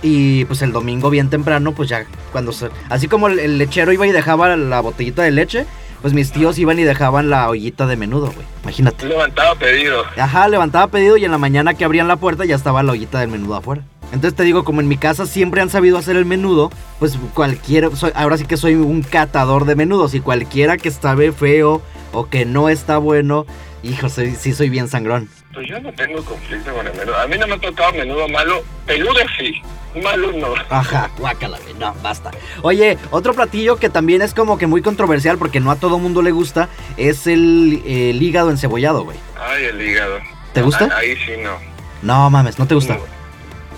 Y 0.03 0.47
pues 0.47 0.63
el 0.63 0.73
domingo 0.73 1.11
bien 1.11 1.29
temprano, 1.29 1.73
pues 1.73 1.89
ya 1.89 2.07
cuando 2.33 2.53
se... 2.53 2.69
Así 2.89 3.07
como 3.07 3.29
el 3.29 3.59
lechero 3.59 3.93
iba 3.93 4.07
y 4.07 4.13
dejaba 4.13 4.57
la 4.57 4.81
botellita 4.81 5.23
de 5.23 5.31
leche, 5.31 5.67
pues 6.03 6.13
mis 6.15 6.33
tíos 6.33 6.59
iban 6.59 6.79
y 6.79 6.85
dejaban 6.85 7.31
la 7.31 7.49
ollita 7.49 7.87
de 7.87 7.97
menudo, 7.97 8.27
güey. 8.33 8.47
Imagínate. 8.63 9.07
Levantaba 9.07 9.55
pedido. 9.55 10.03
Ajá, 10.17 10.49
levantaba 10.49 10.87
pedido 10.89 11.17
y 11.17 11.25
en 11.25 11.31
la 11.31 11.39
mañana 11.39 11.75
que 11.75 11.85
abrían 11.85 12.09
la 12.09 12.17
puerta 12.17 12.45
ya 12.45 12.57
estaba 12.57 12.83
la 12.83 12.93
ollita 12.93 13.21
del 13.21 13.31
menudo 13.31 13.57
afuera. 13.57 13.83
Entonces 14.13 14.35
te 14.35 14.43
digo, 14.43 14.65
como 14.65 14.81
en 14.81 14.89
mi 14.89 14.97
casa 14.97 15.25
siempre 15.27 15.61
han 15.61 15.71
sabido 15.71 15.97
hacer 15.97 16.17
el 16.17 16.25
menudo, 16.25 16.71
pues 16.99 17.17
cualquiera, 17.35 17.95
soy, 17.95 18.11
ahora 18.15 18.37
sí 18.39 18.45
que 18.45 18.57
soy 18.57 18.75
un 18.75 19.03
catador 19.03 19.67
de 19.67 19.77
menudos 19.77 20.15
y 20.15 20.21
cualquiera 20.21 20.77
que 20.77 20.91
sabe 20.91 21.31
feo 21.31 21.81
o 22.13 22.29
que 22.29 22.45
no 22.45 22.69
está 22.69 22.99
bueno, 22.99 23.47
hijo, 23.85 24.09
soy- 24.09 24.35
sí 24.35 24.53
soy 24.53 24.69
bien 24.69 24.89
sangrón. 24.89 25.29
Pues 25.53 25.67
yo 25.69 25.81
no 25.81 25.93
tengo 25.93 26.25
conflicto 26.25 26.73
con 26.73 26.87
el 26.87 26.95
menudo. 26.95 27.19
A 27.19 27.27
mí 27.27 27.37
no 27.37 27.47
me 27.49 27.55
ha 27.55 27.59
tocado 27.59 27.93
menudo 27.93 28.29
malo. 28.29 28.63
Peludo 28.87 29.19
sí. 29.39 29.61
Malo 30.01 30.31
no. 30.33 30.55
Ajá, 30.71 31.11
guácala, 31.19 31.59
no, 31.79 31.93
basta. 32.03 32.31
Oye, 32.63 32.97
otro 33.11 33.35
platillo 33.35 33.77
que 33.77 33.89
también 33.91 34.23
es 34.23 34.33
como 34.35 34.57
que 34.59 34.69
muy 34.69 34.83
controversial 34.83 35.37
porque 35.39 35.59
no 35.59 35.73
a 35.73 35.77
todo 35.77 35.99
mundo 35.99 36.23
le 36.23 36.31
gusta 36.31 36.69
es 36.97 37.27
el, 37.27 37.83
el 37.85 38.23
hígado 38.23 38.51
encebollado, 38.51 39.03
güey. 39.03 39.19
Ay, 39.41 39.65
el 39.65 39.83
hígado. 39.83 40.19
¿Te 40.53 40.63
gusta? 40.63 40.89
Ah, 40.93 40.99
Ahí 40.99 41.17
sí 41.17 41.33
no. 41.43 41.57
No 42.03 42.31
mames, 42.31 42.59
¿no 42.59 42.67
te 42.69 42.77
gusta? 42.77 42.99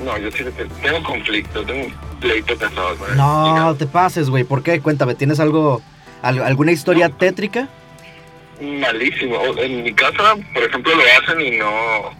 No, 0.04 0.18
yo 0.18 0.30
sí 0.30 0.44
te- 0.44 0.66
tengo 0.66 1.02
conflicto. 1.02 1.64
Tengo 1.64 1.86
un 1.86 1.94
pleito 2.20 2.54
casado 2.58 2.94
No, 3.16 3.74
te 3.76 3.86
pases, 3.86 4.28
güey. 4.28 4.44
¿Por 4.44 4.62
qué? 4.62 4.80
Cuéntame, 4.80 5.14
¿tienes 5.14 5.40
algo, 5.40 5.80
al- 6.20 6.42
alguna 6.42 6.72
historia 6.72 7.08
No. 7.08 7.16
tétrica? 7.16 7.68
Malísimo. 8.62 9.40
En 9.58 9.82
mi 9.82 9.92
casa, 9.92 10.36
por 10.54 10.62
ejemplo, 10.62 10.92
lo 10.94 11.02
hacen 11.02 11.40
y 11.40 11.58
no... 11.58 12.10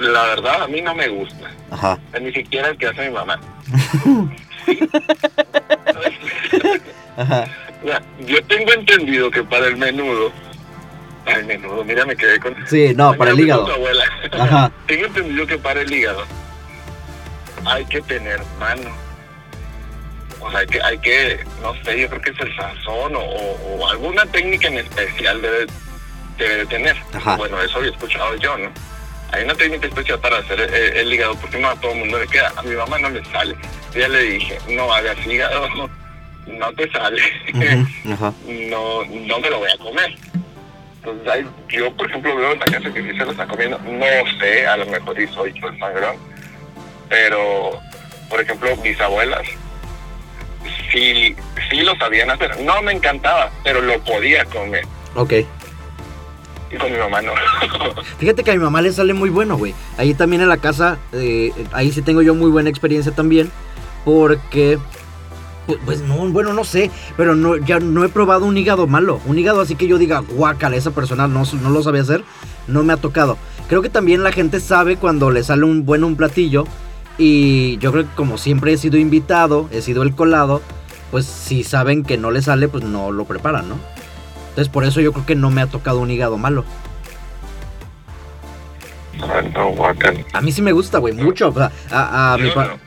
La 0.00 0.22
verdad, 0.24 0.62
a 0.62 0.68
mí 0.68 0.80
no 0.80 0.94
me 0.94 1.08
gusta. 1.08 1.50
Ajá. 1.70 1.98
Ni 2.20 2.32
siquiera 2.32 2.68
el 2.68 2.78
que 2.78 2.86
hace 2.86 3.08
mi 3.08 3.14
mamá. 3.14 3.40
Ajá. 7.16 7.46
Ya, 7.84 8.02
Yo 8.26 8.42
tengo 8.44 8.72
entendido 8.72 9.30
que 9.30 9.42
para 9.44 9.66
el 9.66 9.76
menudo... 9.76 10.32
Ay, 11.26 11.44
menudo, 11.44 11.84
mira, 11.84 12.04
me 12.06 12.16
quedé 12.16 12.40
con... 12.40 12.56
Sí, 12.66 12.92
no, 12.94 13.14
para 13.14 13.32
el 13.32 13.40
hígado. 13.40 13.72
abuela. 13.72 14.04
Ajá. 14.32 14.72
Tengo 14.86 15.06
entendido 15.06 15.46
que 15.46 15.58
para 15.58 15.82
el 15.82 15.92
hígado 15.92 16.24
hay 17.66 17.84
que 17.84 18.00
tener 18.02 18.40
mano. 18.58 18.90
O 20.40 20.50
sea, 20.50 20.60
hay 20.60 20.66
que, 20.66 20.82
hay 20.82 20.98
que 20.98 21.44
no 21.62 21.74
sé, 21.82 22.00
yo 22.00 22.08
creo 22.08 22.20
que 22.20 22.30
es 22.30 22.40
el 22.40 22.56
sazón 22.56 23.12
o, 23.16 23.88
alguna 23.88 24.24
técnica 24.26 24.68
en 24.68 24.78
especial 24.78 25.40
debe, 25.42 25.66
debe 26.36 26.56
de 26.56 26.66
tener. 26.66 26.96
Ajá. 27.12 27.36
Bueno, 27.36 27.60
eso 27.60 27.78
había 27.78 27.90
escuchado 27.90 28.36
yo, 28.36 28.56
¿no? 28.58 28.70
Hay 29.32 29.44
una 29.44 29.54
técnica 29.54 29.86
especial 29.86 30.18
para 30.20 30.38
hacer 30.38 30.60
el, 30.60 30.72
el 30.72 31.12
hígado 31.12 31.34
porque 31.36 31.58
no 31.58 31.68
a 31.68 31.76
todo 31.76 31.92
el 31.92 31.98
mundo 31.98 32.18
le 32.18 32.26
queda. 32.28 32.52
A 32.56 32.62
mi 32.62 32.74
mamá 32.74 32.98
no 32.98 33.10
le 33.10 33.24
sale. 33.26 33.56
Ya 33.94 34.08
le 34.08 34.22
dije, 34.22 34.58
no 34.68 34.92
hagas 34.92 35.18
hígado, 35.26 35.68
no 36.46 36.72
te 36.72 36.90
sale. 36.90 37.20
Ajá. 38.12 38.32
no, 38.46 39.04
no 39.04 39.40
me 39.40 39.50
lo 39.50 39.58
voy 39.58 39.70
a 39.70 39.78
comer. 39.78 40.16
Entonces, 40.96 41.28
ahí, 41.28 41.46
yo, 41.68 41.92
por 41.92 42.08
ejemplo, 42.08 42.36
veo 42.36 42.52
en 42.52 42.58
la 42.58 42.64
casa 42.66 42.92
que 42.92 43.02
sí 43.02 43.10
se 43.10 43.24
lo 43.24 43.30
está 43.30 43.46
comiendo. 43.46 43.78
No 43.78 44.38
sé, 44.40 44.66
a 44.66 44.76
lo 44.76 44.86
mejor 44.86 45.20
y 45.20 45.26
soy 45.28 45.52
yo 45.60 45.68
el 45.68 45.78
sangrón. 45.78 46.16
Pero, 47.08 47.80
por 48.28 48.40
ejemplo, 48.40 48.76
mis 48.76 49.00
abuelas 49.00 49.46
sí, 50.92 51.34
sí 51.70 51.80
lo 51.82 51.96
sabían 51.96 52.30
hacer. 52.30 52.60
No 52.60 52.82
me 52.82 52.92
encantaba, 52.92 53.50
pero 53.64 53.80
lo 53.80 53.98
podía 54.00 54.44
comer. 54.46 54.84
Ok. 55.14 55.34
Y 56.70 56.76
con 56.76 56.92
mi 56.92 56.98
mamá 56.98 57.22
no. 57.22 57.32
Fíjate 58.18 58.44
que 58.44 58.50
a 58.50 58.54
mi 58.54 58.60
mamá 58.60 58.82
le 58.82 58.92
sale 58.92 59.14
muy 59.14 59.30
bueno, 59.30 59.56
güey. 59.56 59.74
Ahí 59.96 60.14
también 60.14 60.42
en 60.42 60.48
la 60.48 60.58
casa, 60.58 60.98
eh, 61.12 61.52
ahí 61.72 61.92
sí 61.92 62.02
tengo 62.02 62.22
yo 62.22 62.34
muy 62.34 62.50
buena 62.50 62.68
experiencia 62.68 63.12
también. 63.12 63.50
Porque, 64.04 64.78
pues, 65.66 65.78
pues, 65.84 66.00
no, 66.02 66.16
bueno, 66.28 66.52
no 66.52 66.64
sé. 66.64 66.90
Pero 67.16 67.34
no, 67.34 67.56
ya 67.56 67.80
no 67.80 68.04
he 68.04 68.08
probado 68.08 68.44
un 68.44 68.56
hígado 68.56 68.86
malo. 68.86 69.20
Un 69.24 69.38
hígado 69.38 69.60
así 69.60 69.76
que 69.76 69.86
yo 69.86 69.98
diga, 69.98 70.20
guácala, 70.20 70.76
esa 70.76 70.90
persona 70.90 71.26
no, 71.26 71.44
no 71.60 71.70
lo 71.70 71.82
sabe 71.82 72.00
hacer. 72.00 72.22
No 72.66 72.82
me 72.82 72.92
ha 72.92 72.98
tocado. 72.98 73.38
Creo 73.68 73.82
que 73.82 73.88
también 73.88 74.22
la 74.22 74.32
gente 74.32 74.60
sabe 74.60 74.96
cuando 74.96 75.30
le 75.30 75.42
sale 75.42 75.64
un 75.64 75.86
bueno 75.86 76.06
un 76.06 76.16
platillo. 76.16 76.64
Y 77.18 77.78
yo 77.78 77.90
creo 77.92 78.04
que 78.04 78.14
como 78.14 78.38
siempre 78.38 78.72
he 78.72 78.78
sido 78.78 78.96
invitado, 78.96 79.68
he 79.72 79.82
sido 79.82 80.02
el 80.02 80.14
colado. 80.14 80.62
Pues 81.10 81.24
si 81.26 81.64
saben 81.64 82.04
que 82.04 82.16
no 82.18 82.30
le 82.30 82.42
sale, 82.42 82.68
pues 82.68 82.84
no 82.84 83.10
lo 83.10 83.24
preparan, 83.24 83.68
¿no? 83.68 83.76
Entonces 84.50 84.68
por 84.68 84.84
eso 84.84 85.00
yo 85.00 85.12
creo 85.12 85.26
que 85.26 85.34
no 85.34 85.50
me 85.50 85.60
ha 85.62 85.66
tocado 85.66 85.98
un 86.00 86.10
hígado 86.10 86.36
malo. 86.38 86.64
A 90.32 90.40
mí 90.40 90.52
sí 90.52 90.62
me 90.62 90.72
gusta, 90.72 90.98
güey, 90.98 91.14
mucho. 91.14 91.48
O 91.48 91.52
sea, 91.54 91.72
a, 91.90 92.34
a 92.34 92.38
mi 92.38 92.48
Yo 92.48 92.54
pa- 92.54 92.66
no. 92.66 92.78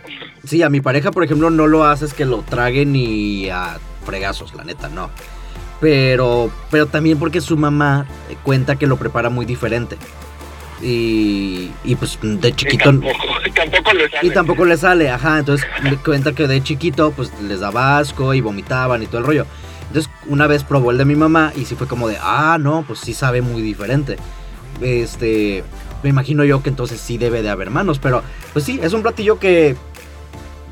Sí, 0.45 0.63
a 0.63 0.69
mi 0.69 0.81
pareja, 0.81 1.11
por 1.11 1.23
ejemplo, 1.23 1.49
no 1.49 1.67
lo 1.67 1.85
haces 1.85 2.13
que 2.13 2.25
lo 2.25 2.39
traguen 2.41 2.93
ni 2.93 3.49
a 3.49 3.77
fregazos, 4.05 4.53
la 4.55 4.63
neta, 4.63 4.89
no. 4.89 5.09
Pero, 5.79 6.49
pero 6.69 6.85
también 6.87 7.19
porque 7.19 7.41
su 7.41 7.57
mamá 7.57 8.05
eh, 8.29 8.37
cuenta 8.43 8.75
que 8.75 8.87
lo 8.87 8.97
prepara 8.97 9.29
muy 9.29 9.45
diferente. 9.45 9.97
Y, 10.81 11.71
y 11.83 11.95
pues 11.95 12.17
de 12.21 12.53
chiquito... 12.53 12.85
tampoco, 12.85 13.25
y 13.45 13.51
tampoco 13.51 13.93
le 13.93 14.09
sale. 14.09 14.27
Y 14.27 14.29
tampoco 14.31 14.65
le 14.65 14.77
sale, 14.77 15.09
ajá. 15.09 15.39
Entonces 15.39 15.67
me 15.83 15.95
cuenta 15.97 16.33
que 16.33 16.47
de 16.47 16.61
chiquito, 16.63 17.11
pues 17.11 17.31
les 17.41 17.59
daba 17.59 17.99
asco 17.99 18.33
y 18.33 18.41
vomitaban 18.41 19.03
y 19.03 19.07
todo 19.07 19.19
el 19.19 19.25
rollo. 19.25 19.45
Entonces, 19.87 20.09
una 20.27 20.47
vez 20.47 20.63
probó 20.63 20.91
el 20.91 20.97
de 20.97 21.05
mi 21.05 21.15
mamá 21.15 21.51
y 21.55 21.65
sí 21.65 21.75
fue 21.75 21.85
como 21.85 22.07
de, 22.07 22.17
ah, 22.21 22.57
no, 22.59 22.85
pues 22.87 22.99
sí 22.99 23.13
sabe 23.13 23.41
muy 23.41 23.61
diferente. 23.61 24.15
Este, 24.79 25.63
me 26.01 26.09
imagino 26.09 26.43
yo 26.43 26.63
que 26.63 26.69
entonces 26.69 27.01
sí 27.01 27.17
debe 27.17 27.41
de 27.41 27.49
haber 27.49 27.69
manos, 27.69 27.99
pero 27.99 28.23
pues 28.53 28.65
sí, 28.65 28.79
es 28.81 28.93
un 28.93 29.01
platillo 29.01 29.37
que, 29.37 29.75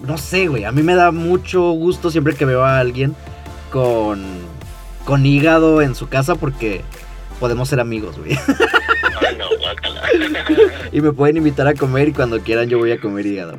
no 0.08 0.18
sé, 0.18 0.48
güey, 0.48 0.64
a 0.64 0.72
mí 0.72 0.84
me 0.84 0.96
da 0.96 1.12
mucho 1.12 1.72
gusto 1.72 2.10
siempre 2.10 2.36
que 2.36 2.46
veo 2.46 2.64
a 2.64 2.80
alguien 2.80 3.16
con, 3.72 4.24
con 5.06 5.26
hígado 5.26 5.82
en 5.82 5.96
su 5.96 6.08
casa 6.08 6.36
porque 6.36 6.82
podemos 7.40 7.68
ser 7.68 7.80
amigos, 7.80 8.18
güey. 8.18 8.40
Y 10.92 11.02
me 11.02 11.12
pueden 11.12 11.38
invitar 11.38 11.68
a 11.68 11.74
comer 11.74 12.10
y 12.10 12.14
cuando 12.14 12.40
quieran 12.42 12.70
yo 12.70 12.78
voy 12.78 12.92
a 12.92 13.00
comer 13.00 13.26
hígado. 13.26 13.58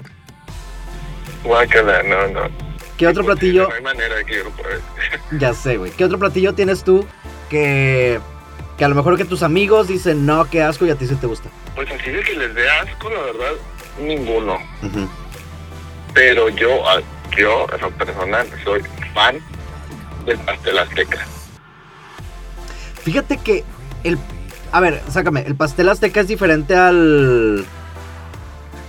Guácala, 1.44 2.02
no, 2.02 2.28
no. 2.28 2.48
¿Qué 2.96 3.06
otro 3.06 3.24
platillo? 3.24 3.66
No 3.68 3.74
hay 3.74 3.82
manera 3.82 4.16
de 4.16 4.24
que 4.24 4.36
yo 4.36 4.44
lo 4.44 4.50
pruebe. 4.50 4.80
Ya 5.38 5.54
sé, 5.54 5.76
güey. 5.78 5.90
¿Qué 5.90 6.04
otro 6.04 6.18
platillo 6.18 6.54
tienes 6.54 6.84
tú 6.84 7.06
que, 7.48 8.20
que 8.76 8.84
a 8.84 8.88
lo 8.88 8.94
mejor 8.94 9.16
que 9.16 9.24
tus 9.24 9.42
amigos 9.42 9.88
dicen, 9.88 10.26
no, 10.26 10.48
qué 10.50 10.62
asco 10.62 10.84
y 10.84 10.90
a 10.90 10.96
ti 10.96 11.06
sí 11.06 11.14
te 11.14 11.26
gusta? 11.26 11.48
Pues 11.74 11.90
así 11.90 12.10
de 12.10 12.22
que 12.22 12.34
les 12.34 12.54
dé 12.54 12.68
asco, 12.68 13.08
la 13.08 13.20
verdad, 13.20 13.52
ninguno. 14.00 14.58
Pero 16.12 16.48
yo, 16.50 16.82
yo, 17.36 17.66
en 17.74 17.80
lo 17.80 17.90
personal, 17.92 18.46
soy 18.64 18.82
fan 19.14 19.40
del 20.26 20.38
pastel 20.38 20.78
azteca. 20.78 21.26
Fíjate 23.02 23.38
que 23.38 23.64
el... 24.04 24.18
A 24.72 24.80
ver, 24.80 25.00
sácame, 25.08 25.42
el 25.46 25.56
pastel 25.56 25.88
azteca 25.88 26.20
es 26.20 26.28
diferente 26.28 26.74
al... 26.74 27.64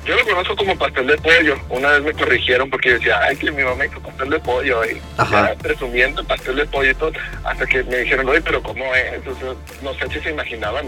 Yo 0.05 0.15
lo 0.15 0.25
conozco 0.25 0.55
como 0.55 0.75
pastel 0.77 1.07
de 1.07 1.17
pollo. 1.17 1.55
Una 1.69 1.89
vez 1.91 2.03
me 2.03 2.13
corrigieron 2.13 2.69
porque 2.69 2.89
yo 2.89 2.95
decía, 2.95 3.19
ay, 3.21 3.35
que 3.35 3.51
mi 3.51 3.63
mamá 3.63 3.85
hizo 3.85 3.99
pastel 3.99 4.29
de 4.31 4.39
pollo. 4.39 4.83
Y 4.85 4.99
Ajá. 5.17 5.53
ya 5.53 5.55
presumiendo 5.59 6.23
pastel 6.23 6.55
de 6.55 6.65
pollo 6.65 6.91
y 6.91 6.95
todo. 6.95 7.11
Hasta 7.43 7.65
que 7.65 7.83
me 7.83 7.97
dijeron, 7.97 8.27
oye, 8.27 8.41
pero 8.41 8.63
¿cómo 8.63 8.83
es? 8.95 9.27
O 9.27 9.35
sea, 9.35 9.53
no 9.83 9.93
sé 9.93 10.07
si 10.11 10.19
se 10.19 10.31
imaginaban 10.31 10.85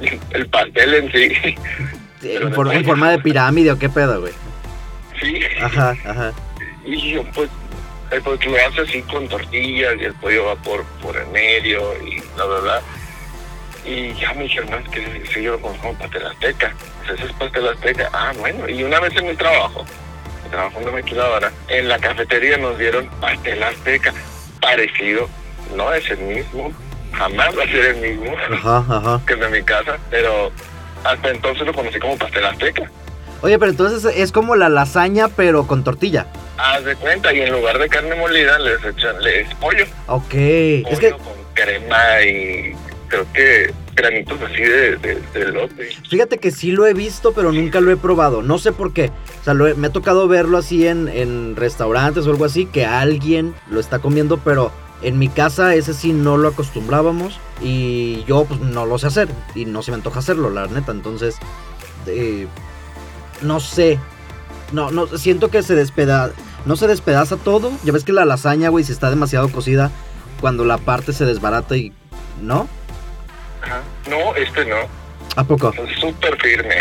el 0.30 0.46
pastel 0.48 0.94
en 0.94 1.12
sí. 1.12 1.56
en, 2.22 2.52
forma 2.52 3.10
de 3.10 3.18
pirámide 3.18 3.72
o 3.72 3.78
qué 3.78 3.88
pedo, 3.88 4.20
güey. 4.20 4.32
Sí. 5.20 5.40
Ajá, 5.62 5.96
ajá. 6.04 6.32
Y 6.84 7.14
yo, 7.14 7.24
pues, 7.34 7.48
el 8.10 8.20
pollo 8.20 8.50
lo 8.50 8.56
hace 8.68 8.80
así 8.82 9.02
con 9.02 9.26
tortillas 9.26 9.94
y 9.98 10.04
el 10.04 10.14
pollo 10.14 10.46
va 10.46 10.56
por, 10.56 10.84
por 11.02 11.16
el 11.16 11.26
medio 11.28 11.80
y 12.06 12.20
bla, 12.36 12.44
bla. 12.44 12.82
Y 13.84 14.14
ya 14.14 14.32
me 14.34 14.44
dijeron, 14.44 14.70
no, 14.70 14.78
es 14.78 14.88
que 14.88 15.26
si 15.32 15.42
yo 15.42 15.52
lo 15.52 15.60
conozco 15.60 15.82
como 15.82 15.98
pastel 15.98 16.26
azteca. 16.26 16.74
Pues 17.06 17.18
ese 17.18 17.26
es 17.26 17.32
pastel 17.34 17.68
azteca. 17.68 18.08
Ah, 18.12 18.32
bueno. 18.38 18.68
Y 18.68 18.82
una 18.82 19.00
vez 19.00 19.14
en 19.16 19.26
mi 19.26 19.34
trabajo, 19.36 19.84
trabajo 20.50 20.78
en 20.78 20.84
una 20.84 20.92
maquiladora, 20.92 21.52
en 21.68 21.88
la 21.88 21.98
cafetería 21.98 22.56
nos 22.56 22.78
dieron 22.78 23.08
pastel 23.20 23.62
azteca. 23.62 24.12
Parecido, 24.60 25.28
no 25.76 25.92
es 25.92 26.08
el 26.10 26.18
mismo, 26.18 26.72
jamás 27.12 27.56
va 27.58 27.64
a 27.64 27.66
ser 27.66 27.84
el 27.84 27.96
mismo 27.96 28.36
que 29.26 29.32
el 29.34 29.40
de 29.40 29.48
mi 29.48 29.62
casa, 29.62 29.98
pero 30.10 30.50
hasta 31.04 31.30
entonces 31.30 31.66
lo 31.66 31.74
conocí 31.74 31.98
como 31.98 32.16
pastel 32.16 32.46
azteca. 32.46 32.90
Oye, 33.42 33.58
pero 33.58 33.70
entonces 33.72 34.10
es 34.16 34.32
como 34.32 34.56
la 34.56 34.70
lasaña, 34.70 35.28
pero 35.28 35.66
con 35.66 35.84
tortilla. 35.84 36.26
Haz 36.56 36.84
de 36.84 36.96
cuenta, 36.96 37.32
y 37.34 37.42
en 37.42 37.52
lugar 37.52 37.78
de 37.78 37.88
carne 37.88 38.14
molida 38.14 38.58
les 38.58 38.82
echan 38.82 39.20
les 39.22 39.52
pollo. 39.56 39.84
Ok. 40.06 40.30
Pollo 40.30 40.88
es 40.88 40.98
que... 40.98 41.10
con 41.10 41.44
crema 41.52 42.22
y 42.22 42.74
creo 43.08 43.26
que 43.32 43.72
granitos 43.94 44.40
así 44.42 44.62
de, 44.62 44.96
de, 45.32 45.52
lote. 45.52 45.88
Fíjate 46.08 46.38
que 46.38 46.50
sí 46.50 46.72
lo 46.72 46.86
he 46.86 46.94
visto, 46.94 47.32
pero 47.32 47.52
nunca 47.52 47.80
lo 47.80 47.90
he 47.90 47.96
probado. 47.96 48.42
No 48.42 48.58
sé 48.58 48.72
por 48.72 48.92
qué. 48.92 49.10
O 49.40 49.44
sea, 49.44 49.54
me 49.54 49.86
ha 49.86 49.92
tocado 49.92 50.26
verlo 50.28 50.58
así 50.58 50.86
en, 50.86 51.08
en 51.08 51.56
restaurantes 51.56 52.26
o 52.26 52.30
algo 52.30 52.44
así, 52.44 52.66
que 52.66 52.86
alguien 52.86 53.54
lo 53.70 53.80
está 53.80 54.00
comiendo, 54.00 54.38
pero 54.38 54.72
en 55.02 55.18
mi 55.18 55.28
casa 55.28 55.74
ese 55.74 55.94
sí 55.94 56.12
no 56.12 56.36
lo 56.36 56.48
acostumbrábamos 56.48 57.38
y 57.60 58.24
yo 58.24 58.44
pues 58.46 58.60
no 58.60 58.86
lo 58.86 58.98
sé 58.98 59.08
hacer 59.08 59.28
y 59.54 59.66
no 59.66 59.82
se 59.82 59.90
me 59.90 59.96
antoja 59.96 60.20
hacerlo, 60.20 60.50
la 60.50 60.66
neta. 60.66 60.92
Entonces, 60.92 61.36
eh, 62.06 62.46
no 63.42 63.60
sé. 63.60 63.98
No, 64.72 64.90
no, 64.90 65.06
siento 65.06 65.50
que 65.50 65.62
se 65.62 65.74
despeda, 65.74 66.32
no 66.66 66.76
se 66.76 66.88
despedaza 66.88 67.36
todo. 67.36 67.70
Ya 67.84 67.92
ves 67.92 68.04
que 68.04 68.12
la 68.12 68.24
lasaña, 68.24 68.70
güey, 68.70 68.84
si 68.84 68.92
está 68.92 69.10
demasiado 69.10 69.48
cocida, 69.50 69.90
cuando 70.40 70.64
la 70.64 70.78
parte 70.78 71.12
se 71.12 71.24
desbarata 71.24 71.76
y... 71.76 71.92
¿No? 72.42 72.68
Ajá. 73.64 73.82
No, 74.08 74.34
este 74.36 74.64
no. 74.66 74.76
¿A 75.36 75.44
poco? 75.44 75.72
Súper 76.00 76.36
firme. 76.40 76.76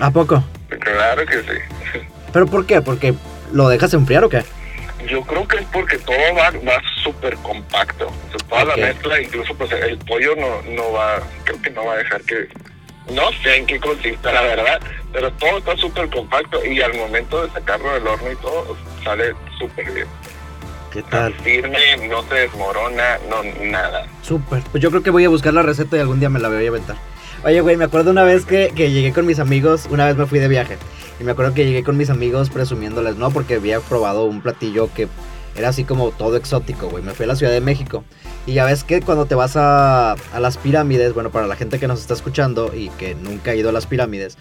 ¿A 0.00 0.10
poco? 0.10 0.42
Claro 0.68 1.26
que 1.26 1.40
sí. 1.42 2.00
¿Pero 2.32 2.46
por 2.46 2.66
qué? 2.66 2.80
¿Porque 2.80 3.14
lo 3.52 3.68
dejas 3.68 3.92
enfriar 3.94 4.24
o 4.24 4.28
qué? 4.28 4.42
Yo 5.08 5.22
creo 5.22 5.48
que 5.48 5.56
es 5.56 5.66
porque 5.72 5.98
todo 5.98 6.16
va, 6.36 6.50
va 6.50 6.82
súper 7.02 7.34
compacto. 7.36 8.10
toda 8.48 8.64
la 8.64 8.76
mezcla, 8.76 9.20
incluso 9.20 9.54
pues 9.54 9.72
el 9.72 9.98
pollo 9.98 10.36
no, 10.36 10.62
no 10.70 10.92
va, 10.92 11.20
creo 11.44 11.60
que 11.62 11.70
no 11.70 11.84
va 11.84 11.94
a 11.94 11.98
dejar 11.98 12.22
que... 12.22 12.48
No 13.10 13.32
sé 13.42 13.56
en 13.56 13.66
qué 13.66 13.80
consiste, 13.80 14.32
la 14.32 14.42
verdad, 14.42 14.80
pero 15.12 15.32
todo 15.32 15.58
está 15.58 15.76
súper 15.76 16.08
compacto 16.10 16.64
y 16.64 16.80
al 16.80 16.94
momento 16.94 17.44
de 17.44 17.50
sacarlo 17.50 17.92
del 17.94 18.06
horno 18.06 18.30
y 18.30 18.36
todo, 18.36 18.76
sale 19.02 19.34
súper 19.58 19.90
bien. 19.90 20.06
¿Qué 20.92 21.02
tal? 21.04 21.32
Firme, 21.34 22.08
no 22.08 22.22
se 22.24 22.34
desmorona, 22.34 23.18
no, 23.28 23.42
nada. 23.64 24.06
Súper. 24.22 24.62
Pues 24.70 24.82
yo 24.82 24.90
creo 24.90 25.02
que 25.02 25.10
voy 25.10 25.24
a 25.24 25.28
buscar 25.28 25.54
la 25.54 25.62
receta 25.62 25.96
y 25.96 26.00
algún 26.00 26.18
día 26.18 26.28
me 26.28 26.40
la 26.40 26.48
voy 26.48 26.66
a 26.66 26.68
aventar. 26.68 26.96
Oye, 27.44 27.60
güey, 27.60 27.76
me 27.76 27.84
acuerdo 27.84 28.10
una 28.10 28.24
vez 28.24 28.44
que, 28.44 28.72
que 28.74 28.90
llegué 28.90 29.12
con 29.12 29.24
mis 29.24 29.38
amigos, 29.38 29.86
una 29.90 30.06
vez 30.06 30.16
me 30.16 30.26
fui 30.26 30.40
de 30.40 30.48
viaje. 30.48 30.78
Y 31.20 31.24
me 31.24 31.32
acuerdo 31.32 31.54
que 31.54 31.64
llegué 31.64 31.84
con 31.84 31.96
mis 31.96 32.10
amigos 32.10 32.50
presumiéndoles, 32.50 33.16
¿no? 33.16 33.30
Porque 33.30 33.54
había 33.54 33.80
probado 33.80 34.24
un 34.24 34.40
platillo 34.42 34.92
que 34.92 35.06
era 35.54 35.68
así 35.68 35.84
como 35.84 36.10
todo 36.10 36.36
exótico, 36.36 36.88
güey. 36.88 37.04
Me 37.04 37.12
fui 37.12 37.24
a 37.24 37.28
la 37.28 37.36
Ciudad 37.36 37.52
de 37.52 37.60
México. 37.60 38.04
Y 38.46 38.54
ya 38.54 38.64
ves 38.64 38.82
que 38.82 39.00
cuando 39.00 39.26
te 39.26 39.34
vas 39.34 39.56
a, 39.56 40.12
a 40.12 40.40
las 40.40 40.56
pirámides, 40.56 41.14
bueno, 41.14 41.30
para 41.30 41.46
la 41.46 41.56
gente 41.56 41.78
que 41.78 41.86
nos 41.86 42.00
está 42.00 42.14
escuchando 42.14 42.72
y 42.74 42.88
que 42.90 43.14
nunca 43.14 43.52
ha 43.52 43.54
ido 43.54 43.68
a 43.68 43.72
las 43.72 43.86
pirámides, 43.86 44.38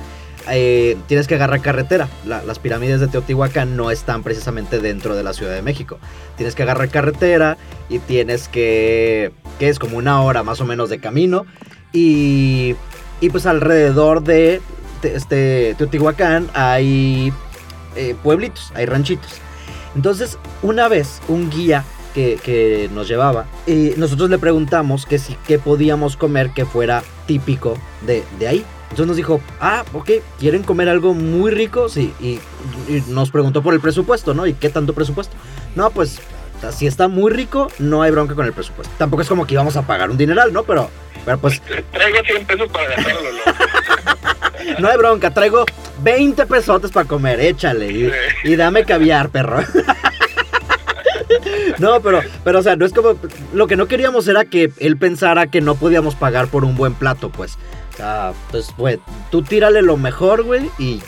eh, 0.52 0.98
tienes 1.08 1.28
que 1.28 1.36
agarrar 1.36 1.62
carretera. 1.62 2.10
las 2.26 2.60
pirámides 2.60 3.00
de 3.00 3.08
Teotihuacán 3.08 3.76
no 3.76 3.92
están 3.92 4.24
precisamente 4.24 4.80
dentro 4.80 5.16
de 5.16 5.24
la 5.24 5.34
Ciudad 5.34 5.54
de 5.54 5.62
México. 5.62 6.00
Tienes 6.38 6.56
que 6.56 6.64
agarrar 6.64 6.90
carretera 6.90 7.58
y 7.90 8.00
tienes 8.00 8.48
que... 8.48 9.32
que 9.58 9.70
es 9.70 9.80
como 9.80 9.98
una 9.98 10.22
hora 10.22 10.44
más 10.44 10.62
o 10.62 10.66
menos 10.66 10.90
de 10.90 11.00
camino. 11.00 11.46
Y, 11.92 12.76
y 13.22 13.30
pues 13.30 13.46
alrededor 13.46 14.24
de 14.24 14.62
este, 15.04 15.76
Teotihuacán 15.78 16.50
hay 16.54 17.34
eh, 17.96 18.16
pueblitos, 18.22 18.72
hay 18.76 18.86
ranchitos. 18.86 19.32
Entonces, 19.96 20.38
una 20.62 20.88
vez 20.88 21.22
un 21.28 21.50
guía 21.50 21.84
que, 22.14 22.90
nos 22.94 23.08
llevaba, 23.08 23.46
y 23.66 23.94
nosotros 23.96 24.30
le 24.30 24.38
preguntamos 24.38 25.06
que 25.06 25.20
si 25.20 25.36
qué 25.48 25.58
podíamos 25.58 26.18
comer 26.18 26.50
que 26.52 26.66
fuera 26.66 27.02
típico 27.28 27.78
de, 28.06 28.24
ahí. 28.46 28.66
Entonces 28.92 29.08
nos 29.08 29.18
dijo, 29.18 29.42
ah, 29.62 29.86
ok, 29.94 30.12
¿quieren 30.40 30.64
comer 30.64 30.90
algo 30.90 31.14
muy 31.14 31.52
rico? 31.52 31.90
Sí, 31.90 32.14
y, 32.20 32.40
nos 33.08 33.30
preguntó 33.30 33.62
por 33.62 33.74
el 33.74 33.80
presupuesto, 33.80 34.34
¿no? 34.34 34.48
¿Y 34.48 34.54
qué 34.54 34.70
tanto 34.70 34.94
presupuesto? 34.94 35.36
No, 35.76 35.92
pues, 35.92 36.20
si 36.72 36.88
está 36.88 37.08
muy 37.08 37.32
rico, 37.32 37.70
no 37.78 38.02
hay 38.02 38.12
bronca 38.12 38.36
con 38.36 38.46
el 38.46 38.54
presupuesto. 38.54 38.94
Tampoco 38.98 39.22
es 39.22 39.30
como 39.30 39.46
que 39.46 39.54
íbamos 39.54 39.76
a 39.78 39.84
pagar 39.84 40.10
un 40.10 40.18
dineral, 40.18 40.52
¿no? 40.52 40.64
Pero, 40.64 40.90
pero 41.24 41.38
pues... 41.38 41.62
Traigo 41.62 42.18
100 42.26 42.46
pesos 42.46 42.70
para 42.70 42.96
gastarlo, 42.96 43.30
no 44.80 44.88
hay 44.90 44.98
bronca, 44.98 45.34
traigo 45.34 45.66
20 46.02 46.46
pesotes 46.46 46.92
para 46.92 47.08
comer, 47.08 47.40
échale. 47.40 48.12
Y, 48.44 48.56
dame 48.56 48.86
caviar, 48.86 49.30
perro. 49.30 49.64
No, 51.78 52.02
pero, 52.02 52.22
pero, 52.44 52.60
o 52.60 52.64
sea, 52.64 52.76
no 52.76 52.86
es 52.86 52.92
como. 52.92 53.16
Lo 53.54 53.68
que 53.68 53.78
no 53.78 53.88
queríamos 53.88 54.28
era 54.28 54.44
que 54.44 54.72
él 54.80 54.98
pensara 54.98 55.48
que 55.48 55.62
no 55.62 55.76
podíamos 55.76 56.16
pagar 56.16 56.48
por 56.48 56.66
un 56.66 56.76
buen 56.76 56.94
plato, 56.94 57.30
pues. 57.30 57.58
Pues, 58.52 58.74
güey, 58.78 59.00
tú 59.30 59.42
tírale 59.42 59.82
lo 59.82 59.98
mejor, 59.98 60.44
güey, 60.44 60.70
y 60.78 61.02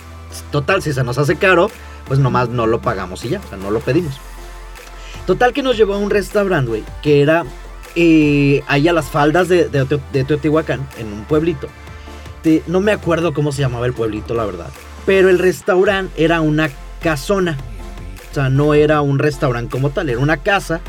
total, 0.52 0.82
si 0.82 0.94
se 0.94 1.04
nos 1.04 1.18
hace 1.18 1.36
caro, 1.36 1.72
pues 2.08 2.20
nomás 2.20 2.50
no 2.50 2.68
lo 2.68 2.82
pagamos 2.82 3.24
y 3.26 3.30
ya, 3.30 3.40
o 3.40 3.48
sea, 3.48 3.58
no 3.58 3.72
lo 3.72 3.80
pedimos. 3.80 4.20
Total 5.26 5.54
que 5.54 5.64
nos 5.64 5.78
llevó 5.78 5.94
a 5.94 5.98
un 5.98 6.10
restaurante, 6.10 6.70
güey, 6.70 6.84
que 7.02 7.22
era 7.22 7.46
eh, 7.96 8.64
ahí 8.68 8.88
a 8.88 8.94
las 8.94 9.06
faldas 9.06 9.48
de, 9.48 9.66
Teotihuacán, 9.66 10.88
en 10.98 11.08
un 11.08 11.24
pueblito. 11.24 11.68
No 12.68 12.82
me 12.82 12.92
acuerdo 12.92 13.34
cómo 13.34 13.52
se 13.52 13.62
llamaba 13.62 13.86
el 13.86 13.94
pueblito, 13.94 14.34
la 14.34 14.46
verdad. 14.46 14.70
Pero 15.06 15.30
el 15.30 15.40
restaurante 15.40 16.24
era 16.24 16.42
una 16.42 16.70
casona. 17.02 17.58
O 18.32 18.34
sea, 18.34 18.50
no 18.50 18.74
era 18.74 19.02
un 19.02 19.20
restaurante 19.20 19.70
como 19.70 19.92
tal, 19.92 20.10
era 20.10 20.20
una 20.20 20.38
casa. 20.38 20.82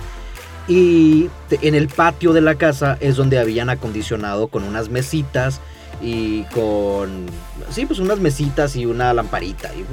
Y 0.66 1.28
en 1.50 1.74
el 1.74 1.88
patio 1.88 2.32
de 2.32 2.40
la 2.40 2.54
casa 2.54 2.96
es 3.00 3.16
donde 3.16 3.38
habían 3.38 3.68
acondicionado 3.68 4.48
con 4.48 4.62
unas 4.62 4.88
mesitas 4.88 5.60
y 6.02 6.42
con... 6.52 7.26
Sí, 7.70 7.86
pues 7.86 8.00
unas 8.00 8.18
mesitas 8.18 8.74
y 8.76 8.84
una 8.84 9.14
lamparita. 9.14 9.70
Y, 9.74 9.84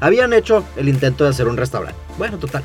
habían 0.00 0.32
hecho 0.32 0.64
el 0.76 0.88
intento 0.88 1.24
de 1.24 1.30
hacer 1.30 1.46
un 1.46 1.56
restaurante. 1.56 2.00
Bueno, 2.16 2.38
total. 2.38 2.64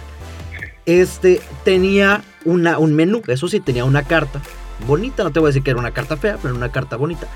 Este 0.86 1.41
tenía 1.63 2.23
una, 2.45 2.79
un 2.79 2.95
menú, 2.95 3.21
eso 3.27 3.47
sí, 3.47 3.60
tenía 3.60 3.86
una 3.86 4.03
carta. 4.03 4.41
Bonita, 4.88 5.23
no 5.23 5.31
te 5.31 5.39
voy 5.39 5.47
a 5.47 5.49
decir 5.49 5.63
que 5.63 5.71
era 5.71 5.79
una 5.79 5.91
carta 5.91 6.15
fea, 6.15 6.38
pero 6.41 6.55
una 6.55 6.71
carta 6.71 6.95
bonita. 6.95 7.27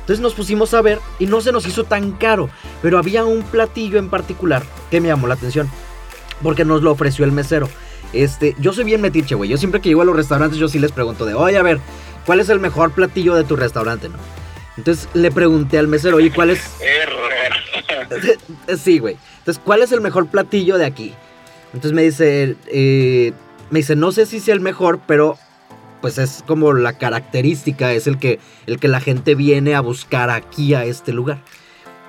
Entonces 0.00 0.22
nos 0.22 0.34
pusimos 0.34 0.72
a 0.74 0.82
ver 0.82 1.00
y 1.18 1.26
no 1.26 1.40
se 1.40 1.50
nos 1.50 1.66
hizo 1.66 1.84
tan 1.84 2.12
caro, 2.12 2.48
pero 2.82 2.98
había 2.98 3.24
un 3.24 3.42
platillo 3.42 3.98
en 3.98 4.08
particular 4.08 4.62
que 4.90 5.00
me 5.00 5.08
llamó 5.08 5.26
la 5.26 5.34
atención, 5.34 5.68
porque 6.42 6.64
nos 6.64 6.82
lo 6.82 6.92
ofreció 6.92 7.24
el 7.24 7.32
mesero. 7.32 7.68
Este, 8.12 8.54
yo 8.60 8.72
soy 8.72 8.84
bien 8.84 9.00
metiche, 9.00 9.34
güey. 9.34 9.50
Yo 9.50 9.56
siempre 9.56 9.80
que 9.80 9.88
llego 9.88 10.02
a 10.02 10.04
los 10.04 10.14
restaurantes 10.14 10.58
yo 10.58 10.68
sí 10.68 10.78
les 10.78 10.92
pregunto 10.92 11.26
de, 11.26 11.34
"Oye, 11.34 11.56
a 11.58 11.62
ver, 11.62 11.80
¿cuál 12.24 12.40
es 12.40 12.48
el 12.50 12.60
mejor 12.60 12.92
platillo 12.92 13.34
de 13.34 13.44
tu 13.44 13.56
restaurante, 13.56 14.08
no?" 14.08 14.16
Entonces 14.76 15.08
le 15.14 15.30
pregunté 15.30 15.78
al 15.78 15.88
mesero, 15.88 16.16
"Oye, 16.16 16.30
¿cuál 16.32 16.50
es 16.50 16.60
Sí, 18.78 18.98
güey. 18.98 19.16
Entonces, 19.38 19.62
¿cuál 19.64 19.82
es 19.82 19.92
el 19.92 20.00
mejor 20.00 20.28
platillo 20.28 20.78
de 20.78 20.84
aquí? 20.84 21.12
Entonces 21.72 21.92
me 21.92 22.02
dice, 22.02 22.56
eh, 22.68 23.32
me 23.70 23.80
dice, 23.80 23.96
no 23.96 24.12
sé 24.12 24.26
si 24.26 24.40
sea 24.40 24.54
el 24.54 24.60
mejor, 24.60 25.00
pero 25.06 25.38
pues 26.00 26.18
es 26.18 26.44
como 26.46 26.72
la 26.72 26.98
característica, 26.98 27.92
es 27.92 28.06
el 28.06 28.18
que, 28.18 28.38
el 28.66 28.78
que 28.78 28.88
la 28.88 29.00
gente 29.00 29.34
viene 29.34 29.74
a 29.74 29.80
buscar 29.80 30.30
aquí 30.30 30.74
a 30.74 30.84
este 30.84 31.12
lugar. 31.12 31.38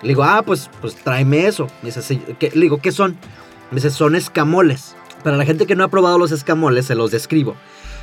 Le 0.01 0.10
digo, 0.10 0.23
ah, 0.23 0.43
pues, 0.45 0.69
pues 0.82 0.95
tráeme 0.95 1.47
eso. 1.47 1.67
Me 1.82 1.91
dice, 1.91 2.21
¿qué? 2.39 2.51
Le 2.53 2.62
digo, 2.62 2.80
¿qué 2.80 2.91
son? 2.91 3.17
Me 3.71 3.75
dice, 3.75 3.89
son 3.89 4.15
escamoles. 4.15 4.95
Para 5.23 5.38
la 5.38 5.45
gente 5.45 5.65
que 5.65 5.75
no 5.75 5.84
ha 5.84 5.88
probado 5.88 6.19
los 6.19 6.32
escamoles, 6.32 6.86
se 6.86 6.95
los 6.95 7.12
describo. 7.12 7.56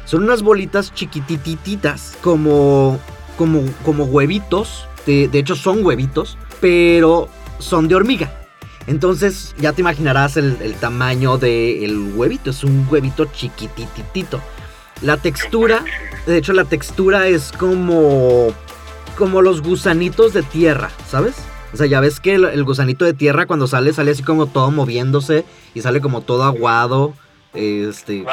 Son 0.04 0.24
unas 0.24 0.42
bolitas 0.42 0.92
chiquitititas, 0.92 2.16
como, 2.20 2.98
como, 3.36 3.62
como 3.84 4.04
huevitos. 4.04 4.88
De, 5.06 5.28
hecho, 5.32 5.54
son 5.54 5.84
huevitos, 5.84 6.38
pero 6.60 7.28
son 7.58 7.88
de 7.88 7.94
hormiga. 7.94 8.32
Entonces, 8.86 9.54
ya 9.58 9.72
te 9.72 9.82
imaginarás 9.82 10.36
el, 10.36 10.56
el 10.62 10.74
tamaño 10.74 11.36
del 11.36 12.12
huevito. 12.14 12.50
Es 12.50 12.64
un 12.64 12.86
huevito 12.90 13.26
chiquititito. 13.26 14.40
La 15.02 15.16
textura, 15.16 15.84
de 16.26 16.38
hecho 16.38 16.52
la 16.52 16.64
textura 16.64 17.26
es 17.26 17.52
como 17.52 18.54
como 19.16 19.42
los 19.42 19.62
gusanitos 19.62 20.32
de 20.32 20.42
tierra, 20.42 20.90
¿sabes? 21.08 21.34
O 21.72 21.76
sea, 21.76 21.86
ya 21.86 22.00
ves 22.00 22.20
que 22.20 22.34
el, 22.34 22.64
gusanito 22.64 23.04
de 23.04 23.14
tierra 23.14 23.46
cuando 23.46 23.66
sale 23.66 23.92
sale 23.92 24.12
así 24.12 24.22
como 24.22 24.46
todo 24.46 24.70
moviéndose 24.70 25.44
y 25.74 25.80
sale 25.80 26.00
como 26.00 26.20
todo 26.20 26.44
aguado. 26.44 27.14
Este. 27.52 28.24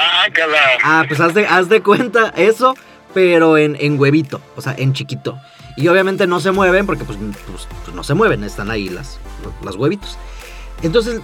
Ah, 0.84 1.06
pues 1.08 1.20
haz 1.20 1.34
de, 1.34 1.46
haz 1.48 1.70
de 1.70 1.82
cuenta 1.82 2.30
eso, 2.36 2.76
pero 3.14 3.58
en, 3.58 3.78
en 3.80 4.00
huevito, 4.00 4.42
o 4.56 4.62
sea, 4.62 4.76
en 4.78 4.94
chiquito. 4.94 5.38
Y 5.78 5.88
obviamente 5.88 6.28
no 6.28 6.40
se 6.40 6.52
mueven 6.52 6.86
porque 6.86 7.04
pues, 7.06 7.18
pues, 7.18 7.68
pues, 7.86 7.96
no 7.96 8.04
se 8.04 8.14
mueven, 8.14 8.44
están 8.44 8.70
ahí 8.70 8.90
las, 8.90 9.20
las 9.64 9.76
huevitos. 9.76 10.18
Entonces, 10.82 11.22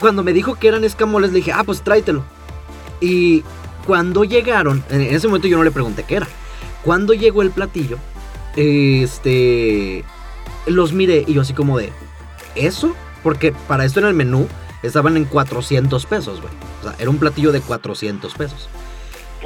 cuando 0.00 0.22
me 0.22 0.32
dijo 0.32 0.54
que 0.54 0.68
eran 0.68 0.84
escamoles, 0.84 1.32
le 1.32 1.38
dije, 1.38 1.52
ah, 1.52 1.64
pues 1.64 1.82
tráetelo. 1.82 2.24
Y 3.00 3.44
cuando 3.86 4.24
llegaron, 4.24 4.82
en 4.90 5.02
ese 5.02 5.28
momento 5.28 5.48
yo 5.48 5.56
no 5.56 5.64
le 5.64 5.70
pregunté 5.70 6.04
qué 6.04 6.16
era. 6.16 6.28
Cuando 6.82 7.14
llegó 7.14 7.42
el 7.42 7.50
platillo, 7.50 7.98
este, 8.56 10.04
los 10.66 10.92
miré 10.92 11.24
y 11.26 11.34
yo 11.34 11.42
así 11.42 11.52
como 11.52 11.78
de, 11.78 11.92
¿eso? 12.54 12.94
Porque 13.22 13.52
para 13.52 13.84
esto 13.84 14.00
en 14.00 14.06
el 14.06 14.14
menú 14.14 14.48
estaban 14.82 15.16
en 15.16 15.24
400 15.24 16.06
pesos, 16.06 16.40
güey. 16.40 16.52
O 16.80 16.84
sea, 16.84 16.94
era 16.98 17.10
un 17.10 17.18
platillo 17.18 17.52
de 17.52 17.60
400 17.60 18.34
pesos. 18.34 18.68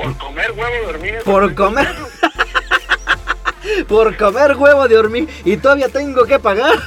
Por 0.02 0.16
comer 0.16 0.52
huevo 0.52 0.74
de 0.74 0.86
hormiga. 0.86 1.20
Por 1.24 1.54
comer. 1.54 1.88
por 3.88 4.16
comer 4.16 4.56
huevo 4.56 4.88
de 4.88 4.96
hormiga. 4.96 5.32
Y 5.44 5.56
todavía 5.56 5.88
tengo 5.88 6.24
que 6.24 6.38
pagar. 6.38 6.78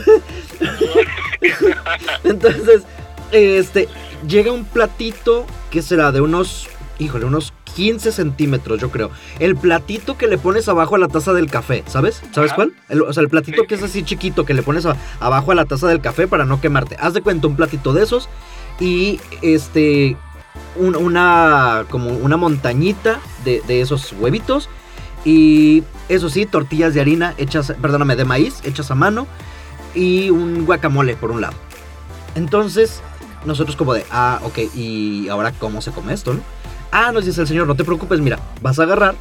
Entonces, 2.23 2.83
este, 3.31 3.87
llega 4.27 4.51
un 4.51 4.65
platito 4.65 5.45
que 5.69 5.81
será 5.81 6.11
de 6.11 6.21
unos, 6.21 6.67
híjole, 6.99 7.25
unos 7.25 7.53
15 7.75 8.11
centímetros, 8.11 8.79
yo 8.79 8.89
creo. 8.89 9.11
El 9.39 9.55
platito 9.55 10.17
que 10.17 10.27
le 10.27 10.37
pones 10.37 10.67
abajo 10.69 10.95
a 10.95 10.99
la 10.99 11.07
taza 11.07 11.33
del 11.33 11.49
café, 11.49 11.83
¿sabes? 11.87 12.21
¿Sabes 12.31 12.53
cuál? 12.53 12.73
o 13.07 13.13
sea, 13.13 13.21
el 13.21 13.29
platito 13.29 13.63
que 13.65 13.75
es 13.75 13.83
así 13.83 14.03
chiquito 14.03 14.45
que 14.45 14.53
le 14.53 14.63
pones 14.63 14.85
abajo 15.19 15.51
a 15.51 15.55
la 15.55 15.65
taza 15.65 15.87
del 15.87 16.01
café 16.01 16.27
para 16.27 16.45
no 16.45 16.61
quemarte. 16.61 16.97
Haz 16.99 17.13
de 17.13 17.21
cuenta 17.21 17.47
un 17.47 17.55
platito 17.55 17.93
de 17.93 18.03
esos 18.03 18.29
y 18.79 19.19
este 19.41 20.17
una 20.75 21.85
como 21.89 22.09
una 22.09 22.37
montañita 22.37 23.19
de, 23.43 23.81
esos 23.81 24.13
huevitos 24.13 24.69
y 25.25 25.83
eso 26.09 26.29
sí, 26.29 26.45
tortillas 26.45 26.93
de 26.93 27.01
harina 27.01 27.33
hechas, 27.37 27.73
perdóname, 27.81 28.15
de 28.15 28.25
maíz 28.25 28.61
hechas 28.63 28.91
a 28.91 28.95
mano 28.95 29.27
y 29.95 30.29
un 30.29 30.65
guacamole 30.65 31.15
por 31.15 31.31
un 31.31 31.41
lado. 31.41 31.53
Entonces, 32.35 33.01
nosotros 33.45 33.75
como 33.75 33.93
de, 33.93 34.05
ah, 34.11 34.39
ok, 34.43 34.57
y 34.75 35.29
ahora 35.29 35.51
cómo 35.51 35.81
se 35.81 35.91
come 35.91 36.13
esto, 36.13 36.33
¿no? 36.33 36.41
Ah, 36.91 37.11
nos 37.11 37.25
dice 37.25 37.41
el 37.41 37.47
señor, 37.47 37.67
no 37.67 37.75
te 37.75 37.83
preocupes, 37.83 38.19
mira, 38.19 38.39
vas 38.61 38.79
a 38.79 38.83
agarrar, 38.83 39.15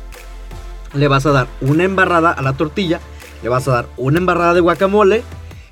le 0.94 1.08
vas 1.08 1.24
a 1.26 1.32
dar 1.32 1.46
una 1.60 1.84
embarrada 1.84 2.30
a 2.30 2.42
la 2.42 2.52
tortilla, 2.54 3.00
le 3.42 3.48
vas 3.48 3.66
a 3.68 3.72
dar 3.72 3.88
una 3.96 4.18
embarrada 4.18 4.54
de 4.54 4.60
guacamole, 4.60 5.22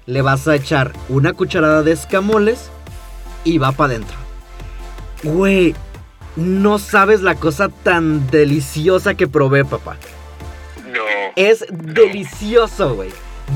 le 0.07 0.23
vas 0.23 0.49
a 0.49 0.57
echar 0.57 0.92
una 1.09 1.33
cucharada 1.33 1.83
de 1.83 1.92
escamoles 1.92 2.70
y 3.44 3.59
va 3.59 3.73
para 3.73 3.94
adentro. 3.94 4.30
Güey, 5.23 5.75
no 6.37 6.79
sabes 6.79 7.23
la 7.23 7.35
cosa 7.35 7.69
tan 7.69 8.29
deliciosa 8.31 9.15
que 9.15 9.29
probé, 9.29 9.65
papá. 9.65 9.97
No. 10.93 11.03
Es 11.37 11.65
delicioso, 11.71 12.95
güey. 12.95 13.11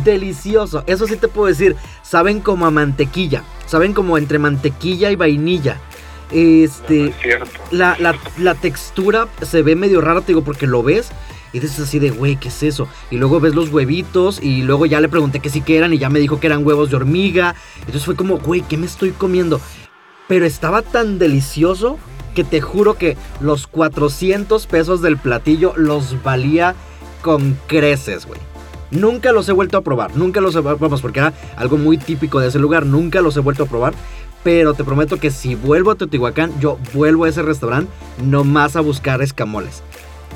Delicioso. 0.04 0.84
Eso 0.86 1.06
sí 1.06 1.16
te 1.16 1.28
puedo 1.28 1.46
decir. 1.46 1.76
Saben 2.02 2.40
como 2.40 2.66
a 2.66 2.70
mantequilla. 2.70 3.44
Saben 3.66 3.92
como 3.92 4.18
entre 4.18 4.38
mantequilla 4.38 5.10
y 5.10 5.16
vainilla. 5.16 5.78
Este. 6.30 7.12
la, 7.70 7.96
la, 8.38 8.54
textura 8.54 9.28
se 9.42 9.62
ve 9.62 9.76
medio 9.76 10.00
rara, 10.00 10.20
te 10.20 10.28
digo, 10.28 10.42
porque 10.42 10.66
lo 10.66 10.82
ves. 10.82 11.10
Y 11.52 11.60
dices 11.60 11.78
así 11.78 12.00
de, 12.00 12.10
güey, 12.10 12.34
¿qué 12.34 12.48
es 12.48 12.64
eso? 12.64 12.88
Y 13.12 13.16
luego 13.16 13.38
ves 13.38 13.54
los 13.54 13.68
huevitos. 13.70 14.42
Y 14.42 14.62
luego 14.62 14.86
ya 14.86 15.00
le 15.00 15.08
pregunté 15.08 15.38
que 15.38 15.48
sí 15.48 15.60
que 15.60 15.76
eran. 15.76 15.92
Y 15.92 15.98
ya 15.98 16.10
me 16.10 16.18
dijo 16.18 16.40
que 16.40 16.48
eran 16.48 16.66
huevos 16.66 16.90
de 16.90 16.96
hormiga. 16.96 17.54
Entonces 17.78 18.04
fue 18.04 18.16
como, 18.16 18.38
güey, 18.38 18.62
¿qué 18.62 18.76
me 18.76 18.86
estoy 18.86 19.12
comiendo? 19.12 19.60
Pero 20.28 20.46
estaba 20.46 20.82
tan 20.82 21.18
delicioso 21.18 21.98
que 22.34 22.44
te 22.44 22.60
juro 22.60 22.94
que 22.94 23.16
los 23.40 23.66
400 23.66 24.66
pesos 24.66 25.02
del 25.02 25.16
platillo 25.16 25.72
los 25.76 26.22
valía 26.22 26.74
con 27.22 27.56
creces, 27.66 28.26
güey. 28.26 28.40
Nunca 28.90 29.32
los 29.32 29.48
he 29.48 29.52
vuelto 29.52 29.78
a 29.78 29.82
probar, 29.82 30.16
nunca 30.16 30.40
los 30.40 30.54
he, 30.54 30.60
vamos, 30.60 31.00
porque 31.00 31.20
era 31.20 31.32
algo 31.56 31.76
muy 31.76 31.98
típico 31.98 32.38
de 32.38 32.48
ese 32.48 32.58
lugar, 32.58 32.86
nunca 32.86 33.20
los 33.20 33.36
he 33.36 33.40
vuelto 33.40 33.64
a 33.64 33.66
probar, 33.66 33.94
pero 34.44 34.74
te 34.74 34.84
prometo 34.84 35.18
que 35.18 35.30
si 35.30 35.54
vuelvo 35.54 35.90
a 35.90 35.94
Teotihuacán, 35.96 36.52
yo 36.60 36.78
vuelvo 36.92 37.24
a 37.24 37.28
ese 37.28 37.42
restaurante 37.42 37.90
nomás 38.22 38.76
a 38.76 38.80
buscar 38.82 39.22
escamoles. 39.22 39.82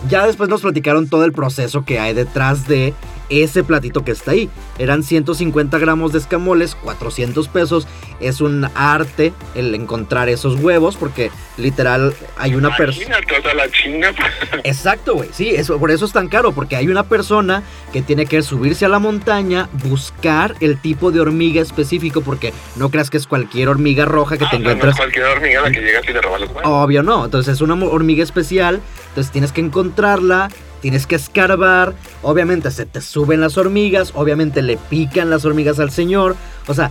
Ya 0.09 0.27
después 0.27 0.49
nos 0.49 0.63
platicaron 0.63 1.09
todo 1.09 1.25
el 1.25 1.33
proceso 1.33 1.85
que 1.85 2.01
hay 2.01 2.15
detrás 2.15 2.67
de 2.67 2.95
ese 3.31 3.65
platito 3.65 4.05
que 4.05 4.13
está 4.13 4.33
ahí. 4.33 4.49
Eran 4.79 5.03
150 5.03 5.79
gramos 5.79 6.13
de 6.13 6.19
escamoles, 6.19 6.75
400 6.75 7.49
pesos. 7.49 7.87
Es 8.21 8.41
un 8.41 8.69
arte 8.75 9.33
el 9.55 9.75
encontrar 9.75 10.29
esos 10.29 10.57
huevos 10.57 10.97
porque 10.97 11.31
literal 11.57 12.15
hay 12.37 12.55
una 12.55 12.77
persona... 12.77 13.19
Exacto, 14.65 15.15
güey. 15.15 15.29
Sí, 15.33 15.51
eso, 15.51 15.79
por 15.79 15.91
eso 15.91 16.05
es 16.05 16.13
tan 16.13 16.29
caro 16.29 16.53
porque 16.53 16.77
hay 16.77 16.89
una 16.89 17.05
persona 17.05 17.63
que 17.93 18.03
tiene 18.03 18.27
que 18.27 18.43
subirse 18.43 18.85
a 18.85 18.89
la 18.89 18.99
montaña, 18.99 19.69
buscar 19.85 20.55
el 20.61 20.81
tipo 20.81 21.11
de 21.11 21.21
hormiga 21.21 21.61
específico 21.63 22.21
porque 22.21 22.53
no 22.77 22.91
creas 22.91 23.11
que 23.11 23.17
es 23.17 23.27
cualquier 23.27 23.69
hormiga 23.69 24.05
roja 24.05 24.37
que 24.37 24.45
ah, 24.45 24.51
te 24.51 24.57
encuentras. 24.57 24.95
No 24.95 24.97
cualquier 24.97 25.25
hormiga 25.27 25.63
la 25.63 25.71
que 25.71 25.81
llega 25.81 26.01
y 26.03 26.13
te 26.13 26.21
roba 26.21 26.39
los 26.39 26.49
huevos. 26.49 26.63
Obvio 26.65 27.03
no. 27.03 27.25
Entonces 27.25 27.55
es 27.55 27.61
una 27.61 27.75
hormiga 27.75 28.23
especial. 28.23 28.81
Entonces 29.09 29.33
tienes 29.33 29.53
que 29.53 29.61
encontrarla 29.61 30.49
tienes 30.81 31.07
que 31.07 31.17
escarbar, 31.17 31.95
obviamente 32.23 32.71
se 32.71 32.87
te 32.87 33.01
suben 33.01 33.41
las 33.41 33.59
hormigas, 33.59 34.13
obviamente 34.15 34.63
le 34.63 34.77
pican 34.77 35.31
las 35.31 35.45
hormigas 35.45 35.79
al 35.81 35.91
señor, 35.91 36.37
o 36.67 36.75
sea, 36.75 36.91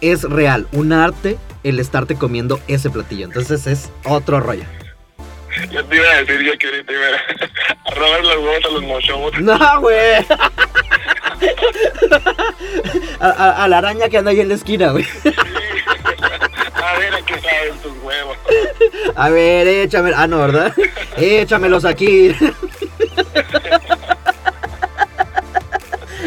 es 0.00 0.22
real, 0.24 0.66
un 0.72 0.92
arte 0.92 1.38
el 1.64 1.78
estarte 1.78 2.16
comiendo 2.16 2.60
ese 2.66 2.90
platillo, 2.90 3.24
entonces 3.26 3.66
es 3.66 3.90
otro 4.04 4.40
rollo. 4.40 4.64
Yo 5.70 5.84
te 5.84 5.96
iba 5.96 6.08
a 6.08 6.22
decir 6.22 6.40
yo 6.40 6.58
que 6.58 6.66
ahorita 6.66 6.92
iba 6.92 7.06
a 7.84 7.94
robar 7.94 8.24
los 8.24 8.36
huevos 8.36 8.64
a 8.64 8.68
los 8.70 8.82
mochomos. 8.82 9.40
No, 9.40 9.80
güey. 9.80 10.26
A, 13.20 13.66
la 13.68 13.78
araña 13.78 14.08
que 14.08 14.18
anda 14.18 14.30
ahí 14.32 14.40
en 14.40 14.48
la 14.48 14.54
esquina, 14.54 14.90
güey. 14.92 15.06
A 16.82 16.98
ver, 16.98 17.14
¿a 17.14 17.22
qué 17.22 17.34
saben 17.34 17.78
tus 17.82 17.92
huevos? 18.02 18.36
A 19.14 19.28
ver, 19.30 19.68
échame. 19.68 20.12
Ah, 20.16 20.26
no, 20.26 20.38
¿verdad? 20.38 20.74
Échamelos 21.16 21.84
aquí. 21.84 22.34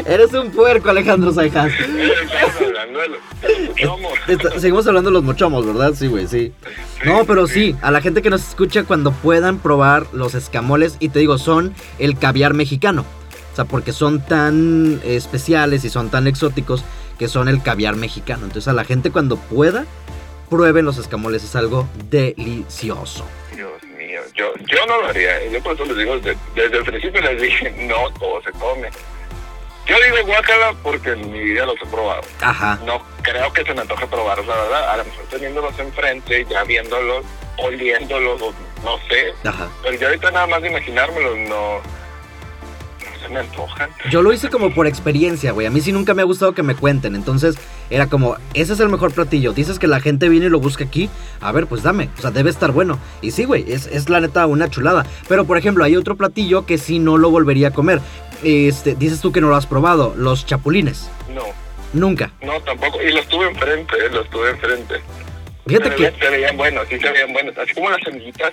Eres 0.06 0.34
un 0.34 0.52
puerco, 0.52 0.89
Alejandro 0.89 1.34
Saijas. 1.34 1.74
Seguimos 4.60 4.88
hablando 4.88 5.10
de 5.10 5.13
los 5.13 5.24
mochomos, 5.24 5.65
¿verdad? 5.65 5.94
Sí, 5.94 6.08
güey, 6.08 6.28
sí. 6.28 6.54
No, 7.04 7.26
pero 7.26 7.48
sí, 7.48 7.76
a 7.82 7.91
la 7.91 8.02
gente 8.02 8.22
que 8.22 8.30
nos 8.30 8.48
escucha 8.48 8.84
cuando 8.84 9.12
puedan 9.12 9.60
probar 9.60 10.06
los 10.13 10.36
escamoles, 10.36 10.96
y 11.00 11.10
te 11.10 11.20
digo, 11.20 11.38
son 11.38 11.74
el 12.00 12.18
caviar 12.18 12.54
mexicano. 12.54 13.06
O 13.52 13.56
sea, 13.56 13.65
porque 13.65 13.94
son 13.94 14.22
tan 14.22 15.02
especiales 15.04 15.84
y 15.86 15.89
son 15.89 16.10
tan 16.10 16.28
exóticos 16.28 16.84
que 17.18 17.28
son 17.28 17.48
el 17.48 17.62
caviar 17.62 17.96
mexicano. 17.96 18.46
Entonces 18.46 18.68
a 18.68 18.74
la 18.74 18.84
gente 18.84 19.12
cuando 19.12 19.38
pueda, 19.38 19.86
prueben 20.49 20.86
los 20.86 20.97
escamoles, 20.97 21.43
es 21.43 21.55
algo 21.55 21.88
delicioso. 22.10 23.25
Dios 23.55 23.84
mío, 23.97 24.21
yo, 24.34 24.53
yo 24.67 24.86
no 24.88 25.01
lo 25.01 25.08
haría. 25.08 25.45
Yo 25.47 25.62
por 25.62 25.73
eso 25.73 25.86
les 25.86 25.97
digo, 25.97 26.17
desde, 26.19 26.38
desde 26.55 26.77
el 26.77 26.84
principio 26.84 27.21
les 27.21 27.41
dije, 27.41 27.71
no, 27.88 28.12
todo 28.19 28.41
se 28.43 28.51
come. 28.53 28.89
Yo 29.86 29.95
digo 30.03 30.25
guácala 30.25 30.73
porque 30.81 31.12
en 31.12 31.31
mi 31.31 31.39
vida 31.39 31.65
los 31.65 31.75
he 31.79 31.86
probado. 31.86 32.21
Ajá. 32.41 32.79
No 32.86 33.03
creo 33.21 33.53
que 33.53 33.63
se 33.63 33.73
me 33.73 33.81
antoje 33.81 34.08
probarlos, 34.08 34.47
la 34.47 34.55
verdad. 34.55 34.89
A 34.91 34.97
lo 34.97 35.05
mejor 35.05 35.25
teniéndolos 35.25 35.77
enfrente, 35.77 36.45
ya 36.49 36.63
viéndolos, 36.63 37.23
oliéndolos, 37.58 38.41
no 38.84 38.97
sé. 39.08 39.34
Ajá. 39.43 39.69
Pero 39.84 39.95
yo 39.95 40.08
ahorita 40.08 40.31
nada 40.31 40.47
más 40.47 40.63
de 40.63 40.69
imaginármelos, 40.69 41.38
no, 41.38 41.81
se 43.25 43.33
me 43.33 43.39
antojan. 43.39 43.89
Yo 44.09 44.21
lo 44.21 44.31
hice 44.33 44.49
como 44.49 44.73
por 44.73 44.88
experiencia, 44.88 45.51
güey. 45.51 45.67
A 45.67 45.69
mí 45.69 45.81
sí 45.81 45.91
nunca 45.91 46.13
me 46.13 46.21
ha 46.21 46.25
gustado 46.25 46.53
que 46.53 46.63
me 46.63 46.75
cuenten. 46.75 47.15
Entonces 47.15 47.55
era 47.89 48.07
como, 48.07 48.38
ese 48.53 48.73
es 48.73 48.79
el 48.79 48.89
mejor 48.89 49.13
platillo. 49.13 49.53
Dices 49.53 49.79
que 49.79 49.88
la 49.88 49.99
gente 49.99 50.29
viene 50.29 50.47
y 50.47 50.49
lo 50.49 50.59
busca 50.59 50.83
aquí. 50.83 51.09
A 51.41 51.51
ver, 51.51 51.67
pues 51.67 51.83
dame. 51.83 52.09
O 52.17 52.21
sea, 52.21 52.31
debe 52.31 52.49
estar 52.49 52.71
bueno. 52.71 52.99
Y 53.21 53.31
sí, 53.31 53.45
güey, 53.45 53.71
es, 53.71 53.88
es 53.88 54.09
la 54.09 54.19
neta 54.19 54.45
una 54.45 54.69
chulada. 54.69 55.05
Pero 55.27 55.45
por 55.45 55.57
ejemplo, 55.57 55.83
hay 55.83 55.95
otro 55.95 56.15
platillo 56.15 56.65
que 56.65 56.77
sí 56.77 56.99
no 56.99 57.17
lo 57.17 57.29
volvería 57.29 57.69
a 57.69 57.71
comer. 57.71 58.01
Este, 58.43 58.95
dices 58.95 59.21
tú 59.21 59.31
que 59.31 59.41
no 59.41 59.49
lo 59.49 59.55
has 59.55 59.65
probado, 59.65 60.13
los 60.17 60.45
chapulines. 60.45 61.09
No. 61.33 61.43
Nunca. 61.93 62.31
No, 62.41 62.59
tampoco. 62.61 63.01
Y 63.01 63.11
los 63.11 63.27
tuve 63.27 63.47
enfrente, 63.47 63.95
eh, 63.95 64.09
los 64.11 64.29
tuve 64.29 64.51
enfrente. 64.51 64.95
Fíjate 65.65 65.95
que... 65.95 66.11
Se 66.11 66.29
veían 66.29 66.57
buenos, 66.57 66.88
sí 66.89 66.99
se 66.99 67.09
veían 67.09 67.33
buenos. 67.33 67.57
Así 67.57 67.73
como 67.73 67.89
las 67.89 68.01
semillitas, 68.03 68.51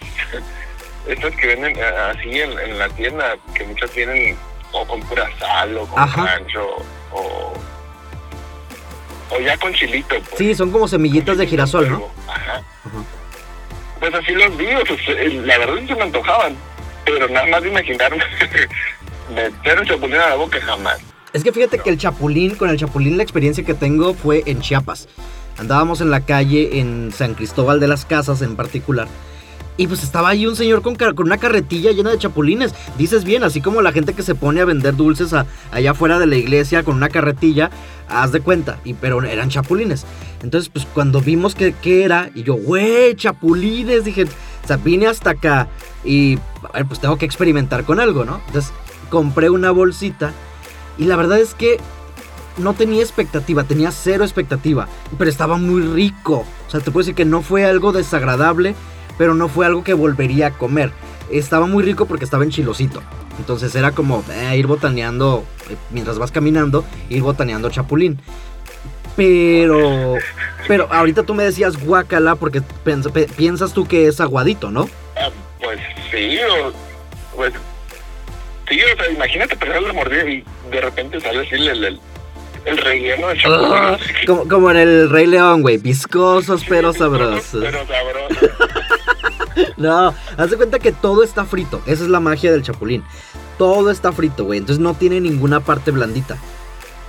estas 1.08 1.34
que 1.36 1.46
venden 1.48 1.76
eh, 1.76 1.82
así 1.82 2.40
en, 2.40 2.78
la 2.78 2.88
tienda, 2.90 3.36
que 3.54 3.64
muchas 3.64 3.90
tienen 3.90 4.36
o 4.72 4.86
con 4.86 5.00
pura 5.02 5.28
sal 5.38 5.76
o 5.76 5.86
con 5.86 6.26
rancho 6.26 6.66
o... 7.12 7.52
O 9.30 9.40
ya 9.40 9.56
con 9.56 9.72
chilito. 9.72 10.08
Pues. 10.08 10.36
Sí, 10.36 10.54
son 10.54 10.70
como 10.70 10.86
semillitas 10.86 11.38
de 11.38 11.46
girasol, 11.46 11.88
¿no? 11.90 12.10
Ajá. 12.28 12.62
Pues 13.98 14.12
así 14.14 14.32
los 14.32 14.54
vi, 14.58 14.66
pues, 14.86 15.00
eh, 15.08 15.40
la 15.44 15.58
verdad 15.58 15.86
se 15.86 15.94
me 15.94 16.02
antojaban. 16.02 16.54
Pero 17.04 17.28
nada 17.28 17.46
más 17.46 17.62
de 17.62 17.68
imaginarme 17.70 18.22
meter 19.34 19.80
un 19.80 19.86
chapulín 19.86 20.16
a 20.16 20.30
la 20.30 20.34
boca 20.34 20.60
jamás. 20.60 21.00
Es 21.32 21.42
que 21.42 21.52
fíjate 21.52 21.78
que 21.78 21.88
el 21.88 21.96
chapulín, 21.96 22.56
con 22.56 22.68
el 22.68 22.76
chapulín 22.76 23.16
la 23.16 23.22
experiencia 23.22 23.64
que 23.64 23.72
tengo 23.72 24.12
fue 24.12 24.42
en 24.46 24.60
Chiapas. 24.60 25.08
Andábamos 25.56 26.00
en 26.00 26.10
la 26.10 26.20
calle 26.20 26.78
en 26.78 27.10
San 27.12 27.34
Cristóbal 27.34 27.80
de 27.80 27.88
las 27.88 28.04
Casas 28.04 28.42
en 28.42 28.54
particular. 28.54 29.08
Y 29.76 29.86
pues 29.86 30.02
estaba 30.02 30.28
ahí 30.28 30.46
un 30.46 30.54
señor 30.54 30.82
con, 30.82 30.96
con, 30.96 31.26
una 31.26 31.38
carretilla 31.38 31.92
llena 31.92 32.10
de 32.10 32.18
chapulines. 32.18 32.74
Dices 32.98 33.24
bien, 33.24 33.42
así 33.42 33.60
como 33.60 33.80
la 33.80 33.92
gente 33.92 34.12
que 34.12 34.22
se 34.22 34.34
pone 34.34 34.60
a 34.60 34.64
vender 34.64 34.96
dulces 34.96 35.32
allá 35.32 35.90
afuera 35.90 36.18
de 36.18 36.26
la 36.26 36.36
iglesia 36.36 36.82
con 36.82 36.96
una 36.96 37.08
carretilla, 37.08 37.70
haz 38.08 38.32
de 38.32 38.40
cuenta. 38.40 38.78
Y, 38.84 38.94
pero 38.94 39.22
eran 39.22 39.48
chapulines. 39.48 40.04
Entonces, 40.42 40.68
pues 40.68 40.86
cuando 40.92 41.20
vimos 41.20 41.54
que, 41.54 41.74
era, 42.04 42.30
y 42.34 42.42
yo, 42.42 42.54
güey, 42.54 43.14
chapulines, 43.14 44.04
dije, 44.04 44.24
o 44.24 44.66
sea, 44.66 44.76
vine 44.76 45.06
hasta 45.06 45.30
acá 45.30 45.68
y, 46.04 46.38
a 46.62 46.78
ver, 46.78 46.86
pues 46.86 47.00
tengo 47.00 47.16
que 47.16 47.24
experimentar 47.24 47.84
con 47.84 47.98
algo, 48.00 48.24
¿no? 48.24 48.40
Entonces, 48.48 48.72
compré 49.08 49.50
una 49.50 49.70
bolsita 49.70 50.32
y 50.98 51.04
la 51.04 51.16
verdad 51.16 51.38
es 51.38 51.54
que 51.54 51.78
no 52.58 52.74
tenía 52.74 53.02
expectativa, 53.02 53.64
tenía 53.64 53.90
cero 53.90 54.24
expectativa, 54.24 54.88
pero 55.16 55.30
estaba 55.30 55.56
muy 55.56 55.82
rico. 55.82 56.44
O 56.66 56.70
sea, 56.70 56.80
te 56.80 56.90
puedo 56.90 57.02
decir 57.02 57.14
que 57.14 57.24
no 57.24 57.42
fue 57.42 57.64
algo 57.64 57.92
desagradable, 57.92 58.74
pero 59.18 59.34
no 59.34 59.48
fue 59.48 59.66
algo 59.66 59.84
que 59.84 59.94
volvería 59.94 60.48
a 60.48 60.50
comer. 60.50 60.90
Estaba 61.30 61.66
muy 61.66 61.82
rico 61.82 62.06
porque 62.06 62.24
estaba 62.24 62.44
en 62.44 62.50
chilosito. 62.50 63.02
Entonces 63.38 63.74
era 63.74 63.92
como 63.92 64.24
eh, 64.30 64.56
ir 64.56 64.66
botaneando, 64.66 65.44
eh, 65.70 65.76
mientras 65.90 66.18
vas 66.18 66.30
caminando, 66.30 66.84
ir 67.08 67.22
botaneando 67.22 67.70
chapulín. 67.70 68.20
Pero, 69.16 70.14
pero 70.66 70.88
ahorita 70.90 71.22
tú 71.22 71.34
me 71.34 71.44
decías 71.44 71.82
guacala 71.82 72.34
porque 72.36 72.62
piensas 73.36 73.72
tú 73.72 73.86
que 73.86 74.06
es 74.06 74.20
aguadito, 74.20 74.70
¿no? 74.70 74.88
Ah, 75.16 75.28
pues 75.62 75.78
sí, 76.10 76.38
o, 76.38 76.72
pues 77.36 77.52
sí, 78.68 78.80
o 78.80 78.96
sea, 78.96 79.12
imagínate 79.12 79.56
pegar 79.56 79.82
la 79.82 79.92
mordida 79.92 80.24
y 80.24 80.44
de 80.70 80.80
repente 80.80 81.20
sale 81.20 81.40
así 81.40 81.56
el, 81.56 82.00
el, 82.64 82.78
relleno 82.78 83.28
de 83.28 83.36
chapulín. 83.38 83.98
Como, 84.26 84.48
como 84.48 84.70
en 84.70 84.76
el 84.78 85.10
Rey 85.10 85.26
León, 85.26 85.62
güey, 85.62 85.76
viscosos 85.76 86.64
pero 86.66 86.92
sabrosos. 86.92 87.60
Pero 87.60 87.86
sabrosos. 87.86 88.50
no, 89.76 90.14
haz 90.36 90.50
de 90.50 90.56
cuenta 90.56 90.78
que 90.78 90.92
todo 90.92 91.22
está 91.22 91.44
frito, 91.44 91.82
esa 91.86 92.04
es 92.04 92.10
la 92.10 92.20
magia 92.20 92.52
del 92.52 92.62
chapulín. 92.62 93.04
Todo 93.58 93.90
está 93.90 94.12
frito, 94.12 94.44
güey, 94.44 94.58
entonces 94.58 94.82
no 94.82 94.94
tiene 94.94 95.20
ninguna 95.20 95.60
parte 95.60 95.90
blandita. 95.90 96.36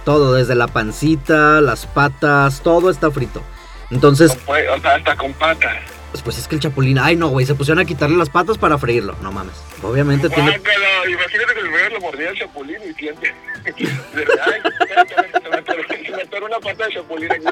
Todo, 0.06 0.34
desde 0.34 0.56
la 0.56 0.68
pancita, 0.68 1.62
las 1.62 1.86
patas, 1.86 2.62
todo 2.62 2.90
está 2.90 3.10
frito. 3.10 3.42
Entonces. 3.90 4.38
hasta 4.84 5.16
con 5.16 5.34
patas. 5.34 5.78
Pues, 6.24 6.38
es 6.38 6.48
que 6.48 6.56
el 6.56 6.62
chapulín. 6.62 7.00
Ay, 7.00 7.16
no, 7.16 7.30
güey, 7.30 7.46
se 7.46 7.56
pusieron 7.56 7.80
a 7.80 7.86
quitarle 7.86 8.18
las 8.18 8.30
patas 8.30 8.58
para 8.58 8.78
freírlo. 8.78 9.16
No 9.22 9.32
mames. 9.32 9.56
Obviamente 9.82 10.30
tiene. 10.30 10.60
Imagínate 11.08 11.54
que 11.54 11.60
el 11.60 11.70
bebé 11.70 11.90
lo 11.92 12.00
mordía 12.02 12.30
el 12.30 12.38
chapulín 12.38 12.78
y 12.88 12.94
siente. 12.94 13.34
Ay, 13.66 14.62
se 15.32 16.38
me 16.40 16.46
una 16.46 16.60
pata 16.60 16.86
de 16.86 16.94
chapulín 16.94 17.32
aquí. 17.32 17.46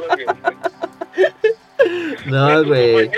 No, 2.25 2.63
güey. 2.63 3.09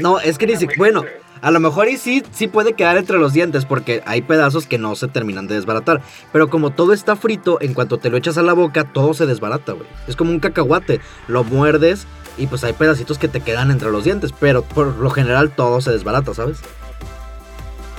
No, 0.00 0.20
es 0.20 0.38
que 0.38 0.46
dice, 0.46 0.68
bueno, 0.76 1.04
a 1.40 1.50
lo 1.50 1.60
mejor 1.60 1.88
y 1.88 1.96
sí, 1.96 2.22
sí 2.32 2.48
puede 2.48 2.74
quedar 2.74 2.96
entre 2.96 3.18
los 3.18 3.32
dientes 3.32 3.64
porque 3.64 4.02
hay 4.06 4.22
pedazos 4.22 4.66
que 4.66 4.78
no 4.78 4.94
se 4.94 5.08
terminan 5.08 5.46
de 5.48 5.56
desbaratar. 5.56 6.00
Pero 6.32 6.48
como 6.48 6.70
todo 6.70 6.92
está 6.92 7.16
frito, 7.16 7.60
en 7.60 7.74
cuanto 7.74 7.98
te 7.98 8.10
lo 8.10 8.16
echas 8.16 8.38
a 8.38 8.42
la 8.42 8.52
boca, 8.52 8.84
todo 8.84 9.14
se 9.14 9.26
desbarata, 9.26 9.72
güey. 9.72 9.88
Es 10.06 10.16
como 10.16 10.30
un 10.30 10.40
cacahuate. 10.40 11.00
Lo 11.28 11.44
muerdes 11.44 12.06
y 12.38 12.46
pues 12.46 12.64
hay 12.64 12.72
pedacitos 12.72 13.18
que 13.18 13.28
te 13.28 13.40
quedan 13.40 13.70
entre 13.70 13.90
los 13.90 14.04
dientes. 14.04 14.32
Pero 14.38 14.62
por 14.62 14.96
lo 14.96 15.10
general 15.10 15.50
todo 15.50 15.80
se 15.80 15.90
desbarata, 15.90 16.34
¿sabes? 16.34 16.60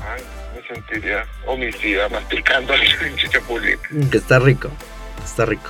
Ay, 0.07 0.23
me 0.55 0.75
sentiría 0.75 1.25
homicida 1.45 2.07
masticando 2.09 2.73
el 2.73 3.29
chapulín. 3.29 3.77
Que 4.09 4.17
está 4.17 4.39
rico. 4.39 4.69
Está 5.23 5.45
rico. 5.45 5.69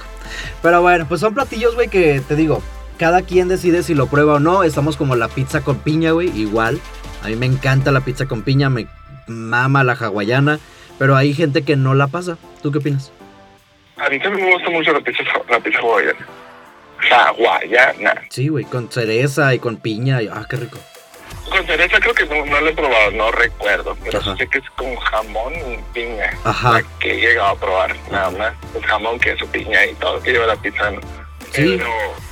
Pero 0.62 0.82
bueno, 0.82 1.06
pues 1.08 1.22
son 1.22 1.34
platillos, 1.34 1.76
güey, 1.76 1.88
que 1.88 2.22
te 2.28 2.36
digo, 2.36 2.62
cada 2.98 3.22
quien 3.22 3.48
decide 3.48 3.84
si 3.84 3.96
lo 3.96 4.08
prueba 4.08 4.36
o 4.36 4.40
no. 4.40 4.64
Estamos 4.64 4.98
como 4.98 5.16
la 5.16 5.28
pizza 5.28 5.62
con 5.62 5.78
piña, 5.80 6.12
güey, 6.12 6.30
igual. 6.40 6.80
A 7.24 7.28
mí 7.28 7.36
me 7.36 7.46
encanta 7.46 7.92
la 7.92 8.02
pizza 8.02 8.26
con 8.26 8.42
piña, 8.42 8.70
me 8.70 8.88
mama 9.28 9.84
la 9.84 9.94
hawaiana, 9.94 10.60
pero 11.00 11.16
hay 11.16 11.34
gente 11.34 11.64
que 11.64 11.76
no 11.76 11.94
la 11.94 12.08
pasa. 12.08 12.38
¿Tú 12.62 12.72
qué 12.72 12.80
opinas? 12.80 13.12
A 13.98 14.10
mí 14.10 14.20
también 14.20 14.46
me 14.46 14.54
gusta 14.54 14.70
mucho 14.70 14.92
la 14.92 15.00
pizza, 15.00 15.24
la 15.50 15.60
pizza 15.60 15.80
hawaiana. 15.80 16.28
Hawaiana. 17.12 18.22
Sí, 18.30 18.48
güey, 18.48 18.66
con 18.66 18.92
cereza 18.92 19.54
y 19.54 19.60
con 19.60 19.78
piña. 19.78 20.22
Y, 20.22 20.28
ah, 20.28 20.46
qué 20.50 20.58
rico. 20.58 20.80
Con 21.54 21.68
cereza 21.68 22.00
creo 22.00 22.16
que 22.16 22.26
no, 22.26 22.44
no 22.48 22.62
lo 22.62 22.68
he 22.68 22.74
probado, 22.74 23.12
no 23.12 23.32
recuerdo, 23.32 23.96
pero 24.04 24.36
sé 24.36 24.48
que 24.48 24.58
es 24.58 24.70
con 24.72 24.96
jamón 24.96 25.54
y 25.54 25.78
piña. 25.94 26.32
Ajá. 26.44 26.82
que 27.00 27.14
he 27.14 27.18
llegado 27.18 27.50
a 27.50 27.56
probar, 27.60 27.96
nada 28.12 28.32
más. 28.32 28.54
El 28.74 28.84
jamón, 28.84 29.20
queso, 29.20 29.46
piña 29.46 29.86
y 29.86 29.94
todo 29.94 30.20
que 30.20 30.32
lleva 30.32 30.48
la 30.48 30.56
pizza. 30.56 30.90
¿no? 30.90 31.00
Sí. 31.52 31.76
Pero 31.78 31.92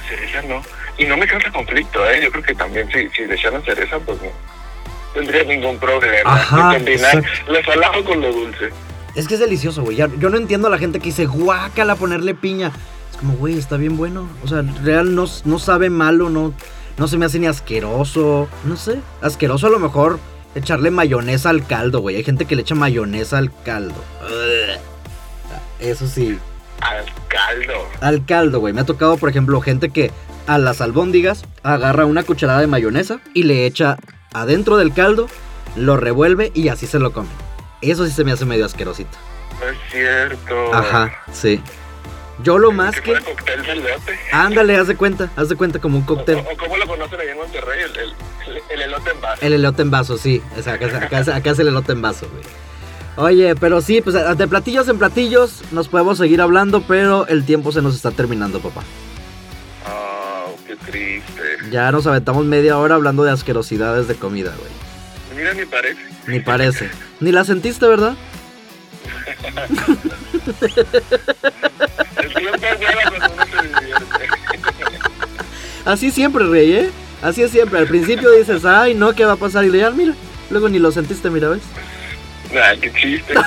cereza 0.09 0.41
no. 0.47 0.63
Y 0.97 1.05
no 1.05 1.17
me 1.17 1.27
causa 1.27 1.51
conflicto, 1.51 2.03
¿eh? 2.09 2.19
Yo 2.23 2.31
creo 2.31 2.43
que 2.43 2.55
también 2.55 2.91
si, 2.91 3.09
si 3.09 3.27
le 3.27 3.35
echaran 3.35 3.63
cereza, 3.63 3.99
pues 3.99 4.19
no 4.23 4.29
tendría 5.13 5.43
ningún 5.43 5.77
problema. 5.77 6.33
Ajá, 6.33 6.73
combinar 6.73 7.23
lo 7.47 7.63
salado 7.63 8.03
con 8.03 8.21
lo 8.21 8.31
dulce. 8.31 8.69
Es 9.13 9.27
que 9.27 9.35
es 9.35 9.39
delicioso, 9.39 9.83
güey. 9.83 9.97
Yo 9.97 10.07
no 10.07 10.37
entiendo 10.37 10.67
a 10.67 10.71
la 10.71 10.79
gente 10.79 10.97
que 10.97 11.05
dice 11.05 11.25
guácala 11.25 11.95
ponerle 11.95 12.33
piña. 12.33 12.71
Es 13.11 13.17
como, 13.17 13.33
güey, 13.33 13.59
está 13.59 13.77
bien 13.77 13.97
bueno. 13.97 14.27
O 14.43 14.47
sea, 14.47 14.63
real 14.83 15.13
no, 15.13 15.25
no 15.45 15.59
sabe 15.59 15.91
malo, 15.91 16.29
no 16.29 16.55
no 16.97 17.07
se 17.07 17.17
me 17.17 17.25
hace 17.25 17.39
ni 17.39 17.47
asqueroso. 17.47 18.47
No 18.63 18.75
sé. 18.75 18.99
Asqueroso 19.21 19.67
a 19.67 19.69
lo 19.69 19.79
mejor 19.79 20.19
echarle 20.55 20.91
mayonesa 20.91 21.49
al 21.49 21.65
caldo, 21.65 22.01
güey. 22.01 22.15
Hay 22.17 22.23
gente 22.23 22.45
que 22.45 22.55
le 22.55 22.61
echa 22.61 22.75
mayonesa 22.75 23.37
al 23.37 23.51
caldo. 23.63 23.95
Eso 25.79 26.07
sí. 26.07 26.37
Al 26.81 27.05
caldo. 27.27 27.73
Al 28.01 28.25
caldo, 28.25 28.59
güey. 28.59 28.73
Me 28.73 28.81
ha 28.81 28.85
tocado, 28.85 29.17
por 29.17 29.29
ejemplo, 29.29 29.61
gente 29.61 29.89
que 29.89 30.11
a 30.47 30.57
las 30.57 30.81
albóndigas 30.81 31.45
agarra 31.63 32.05
una 32.05 32.23
cucharada 32.23 32.59
de 32.59 32.67
mayonesa 32.67 33.19
y 33.33 33.43
le 33.43 33.65
echa 33.65 33.97
adentro 34.33 34.77
del 34.77 34.93
caldo, 34.93 35.27
lo 35.75 35.97
revuelve 35.97 36.51
y 36.53 36.69
así 36.69 36.87
se 36.87 36.99
lo 36.99 37.13
come. 37.13 37.29
Eso 37.81 38.05
sí 38.05 38.11
se 38.11 38.23
me 38.23 38.31
hace 38.31 38.45
medio 38.45 38.65
asquerosito. 38.65 39.17
es 39.69 39.91
cierto. 39.91 40.73
Ajá, 40.73 41.11
sí. 41.31 41.61
Yo 42.43 42.57
lo 42.57 42.71
más 42.71 42.99
que. 42.99 43.13
cóctel 43.19 43.63
de 43.63 43.71
elote. 43.71 44.19
Ándale, 44.31 44.75
haz 44.75 44.87
de 44.87 44.95
cuenta, 44.95 45.29
haz 45.35 45.49
de 45.49 45.55
cuenta 45.55 45.79
como 45.79 45.97
un 45.97 46.03
cóctel. 46.03 46.37
O, 46.37 46.57
cómo 46.57 46.77
lo 46.77 46.87
conocen 46.87 47.19
ahí 47.19 47.29
en 47.29 47.37
Monterrey, 47.37 47.81
el, 47.83 47.97
el, 47.97 48.61
el, 48.69 48.81
elote 48.81 49.11
en 49.11 49.21
vaso. 49.21 49.45
El 49.45 49.53
elote 49.53 49.81
en 49.81 49.91
vaso, 49.91 50.17
sí. 50.17 50.41
O 50.57 50.61
sea, 50.61 50.73
acá, 50.73 51.19
acá, 51.35 51.49
es 51.51 51.59
el 51.59 51.67
elote 51.67 51.91
en 51.91 52.01
vaso, 52.01 52.27
güey. 52.29 52.43
Oye, 53.17 53.55
pero 53.55 53.81
sí, 53.81 54.01
pues 54.01 54.15
de 54.15 54.47
platillos 54.47 54.87
en 54.87 54.97
platillos 54.97 55.61
nos 55.71 55.89
podemos 55.89 56.17
seguir 56.17 56.41
hablando, 56.41 56.81
pero 56.87 57.27
el 57.27 57.45
tiempo 57.45 57.71
se 57.71 57.81
nos 57.81 57.95
está 57.95 58.11
terminando, 58.11 58.61
papá. 58.61 58.83
Ah, 59.85 60.45
qué 60.65 60.75
triste. 60.77 61.41
Ya 61.71 61.91
nos 61.91 62.07
aventamos 62.07 62.45
media 62.45 62.77
hora 62.77 62.95
hablando 62.95 63.23
de 63.23 63.31
asquerosidades 63.31 64.07
de 64.07 64.15
comida, 64.15 64.53
güey. 64.57 64.71
Mira, 65.37 65.53
ni 65.53 65.65
parece. 65.65 66.01
Ni 66.27 66.39
parece. 66.39 66.89
Ni 67.19 67.31
la 67.31 67.43
sentiste, 67.43 67.85
¿verdad? 67.85 68.15
Así 75.85 76.11
siempre, 76.11 76.45
Rey, 76.45 76.73
¿eh? 76.73 76.91
Así 77.21 77.41
es 77.43 77.51
siempre. 77.51 77.79
Al 77.79 77.87
principio 77.87 78.31
dices, 78.31 78.65
ay, 78.65 78.93
no, 78.93 79.13
¿qué 79.13 79.25
va 79.25 79.33
a 79.33 79.37
pasar? 79.37 79.63
Y 79.65 79.69
le 79.69 79.77
dices, 79.79 79.93
mira, 79.95 80.13
luego 80.49 80.69
ni 80.69 80.79
lo 80.79 80.91
sentiste, 80.91 81.29
mira, 81.29 81.49
¿ves? 81.49 81.61
Ay, 82.51 82.79
qué 82.79 82.91
chiste. 82.93 83.33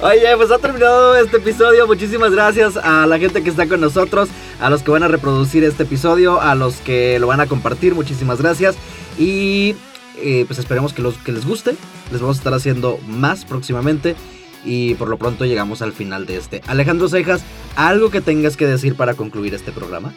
Oye, 0.00 0.36
pues 0.36 0.50
ha 0.50 0.58
terminado 0.58 1.16
este 1.16 1.38
episodio. 1.38 1.86
Muchísimas 1.86 2.30
gracias 2.30 2.76
a 2.76 3.06
la 3.06 3.18
gente 3.18 3.42
que 3.42 3.50
está 3.50 3.66
con 3.66 3.80
nosotros, 3.80 4.28
a 4.60 4.70
los 4.70 4.82
que 4.82 4.90
van 4.90 5.02
a 5.02 5.08
reproducir 5.08 5.64
este 5.64 5.82
episodio, 5.84 6.40
a 6.40 6.54
los 6.54 6.76
que 6.76 7.18
lo 7.18 7.26
van 7.26 7.40
a 7.40 7.46
compartir. 7.46 7.94
Muchísimas 7.94 8.40
gracias. 8.40 8.76
Y 9.18 9.74
eh, 10.22 10.44
pues 10.46 10.58
esperemos 10.58 10.92
que, 10.92 11.02
los, 11.02 11.16
que 11.18 11.32
les 11.32 11.46
guste. 11.46 11.74
Les 12.10 12.20
vamos 12.20 12.36
a 12.36 12.40
estar 12.40 12.54
haciendo 12.54 12.98
más 13.06 13.44
próximamente. 13.44 14.16
Y 14.64 14.94
por 14.94 15.08
lo 15.08 15.18
pronto 15.18 15.44
llegamos 15.44 15.82
al 15.82 15.92
final 15.92 16.26
de 16.26 16.36
este. 16.36 16.62
Alejandro 16.66 17.08
Cejas, 17.08 17.42
¿algo 17.76 18.10
que 18.10 18.20
tengas 18.20 18.56
que 18.56 18.66
decir 18.66 18.96
para 18.96 19.14
concluir 19.14 19.54
este 19.54 19.72
programa? 19.72 20.12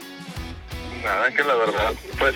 Nada, 1.04 1.32
que 1.32 1.44
la 1.44 1.56
verdad, 1.56 1.94
pues 2.20 2.36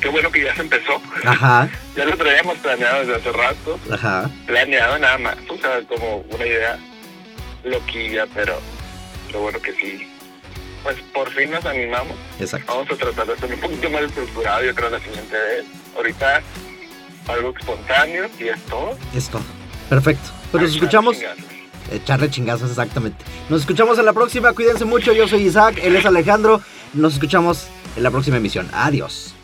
qué 0.00 0.08
bueno 0.08 0.30
que 0.30 0.44
ya 0.44 0.54
se 0.54 0.62
empezó. 0.62 1.00
Ajá. 1.24 1.68
ya 1.96 2.04
lo 2.04 2.16
traíamos 2.16 2.56
planeado 2.58 3.00
desde 3.00 3.16
hace 3.16 3.32
rato. 3.32 3.78
Ajá. 3.90 4.30
Planeado 4.46 4.98
nada 4.98 5.18
más, 5.18 5.36
o 5.48 5.56
sea, 5.56 5.82
como 5.88 6.18
una 6.30 6.46
idea 6.46 6.78
loquilla, 7.64 8.26
pero 8.34 8.58
lo 9.32 9.40
bueno 9.40 9.60
que 9.60 9.72
sí. 9.72 10.08
Pues 10.82 10.96
por 11.12 11.30
fin 11.30 11.50
nos 11.50 11.64
animamos. 11.66 12.16
Exacto. 12.38 12.72
Vamos 12.72 12.90
a 12.92 12.96
tratar 12.96 13.26
de 13.26 13.32
hacer 13.32 13.52
un 13.52 13.60
poquito 13.60 13.90
más 13.90 14.02
estructurado, 14.02 14.64
yo 14.64 14.74
creo, 14.74 14.90
la 14.90 15.00
siguiente 15.00 15.36
vez. 15.36 15.64
Ahorita 15.98 16.42
algo 17.28 17.52
espontáneo 17.58 18.28
y 18.38 18.48
es 18.48 18.64
todo. 18.66 18.96
Es 19.14 19.28
todo. 19.28 19.42
Perfecto. 19.90 20.30
Pues 20.50 20.62
nos 20.62 20.74
escuchamos. 20.74 21.16
Echarle 21.92 22.30
chingazos, 22.30 22.70
exactamente. 22.70 23.24
Nos 23.48 23.62
escuchamos 23.62 23.98
en 23.98 24.06
la 24.06 24.12
próxima. 24.12 24.52
Cuídense 24.52 24.84
mucho. 24.84 25.12
Yo 25.12 25.26
soy 25.26 25.42
Isaac. 25.42 25.78
Él 25.82 25.96
es 25.96 26.06
Alejandro. 26.06 26.60
Nos 26.94 27.14
escuchamos 27.14 27.66
en 27.96 28.02
la 28.02 28.10
próxima 28.10 28.36
emisión. 28.36 28.68
Adiós. 28.72 29.34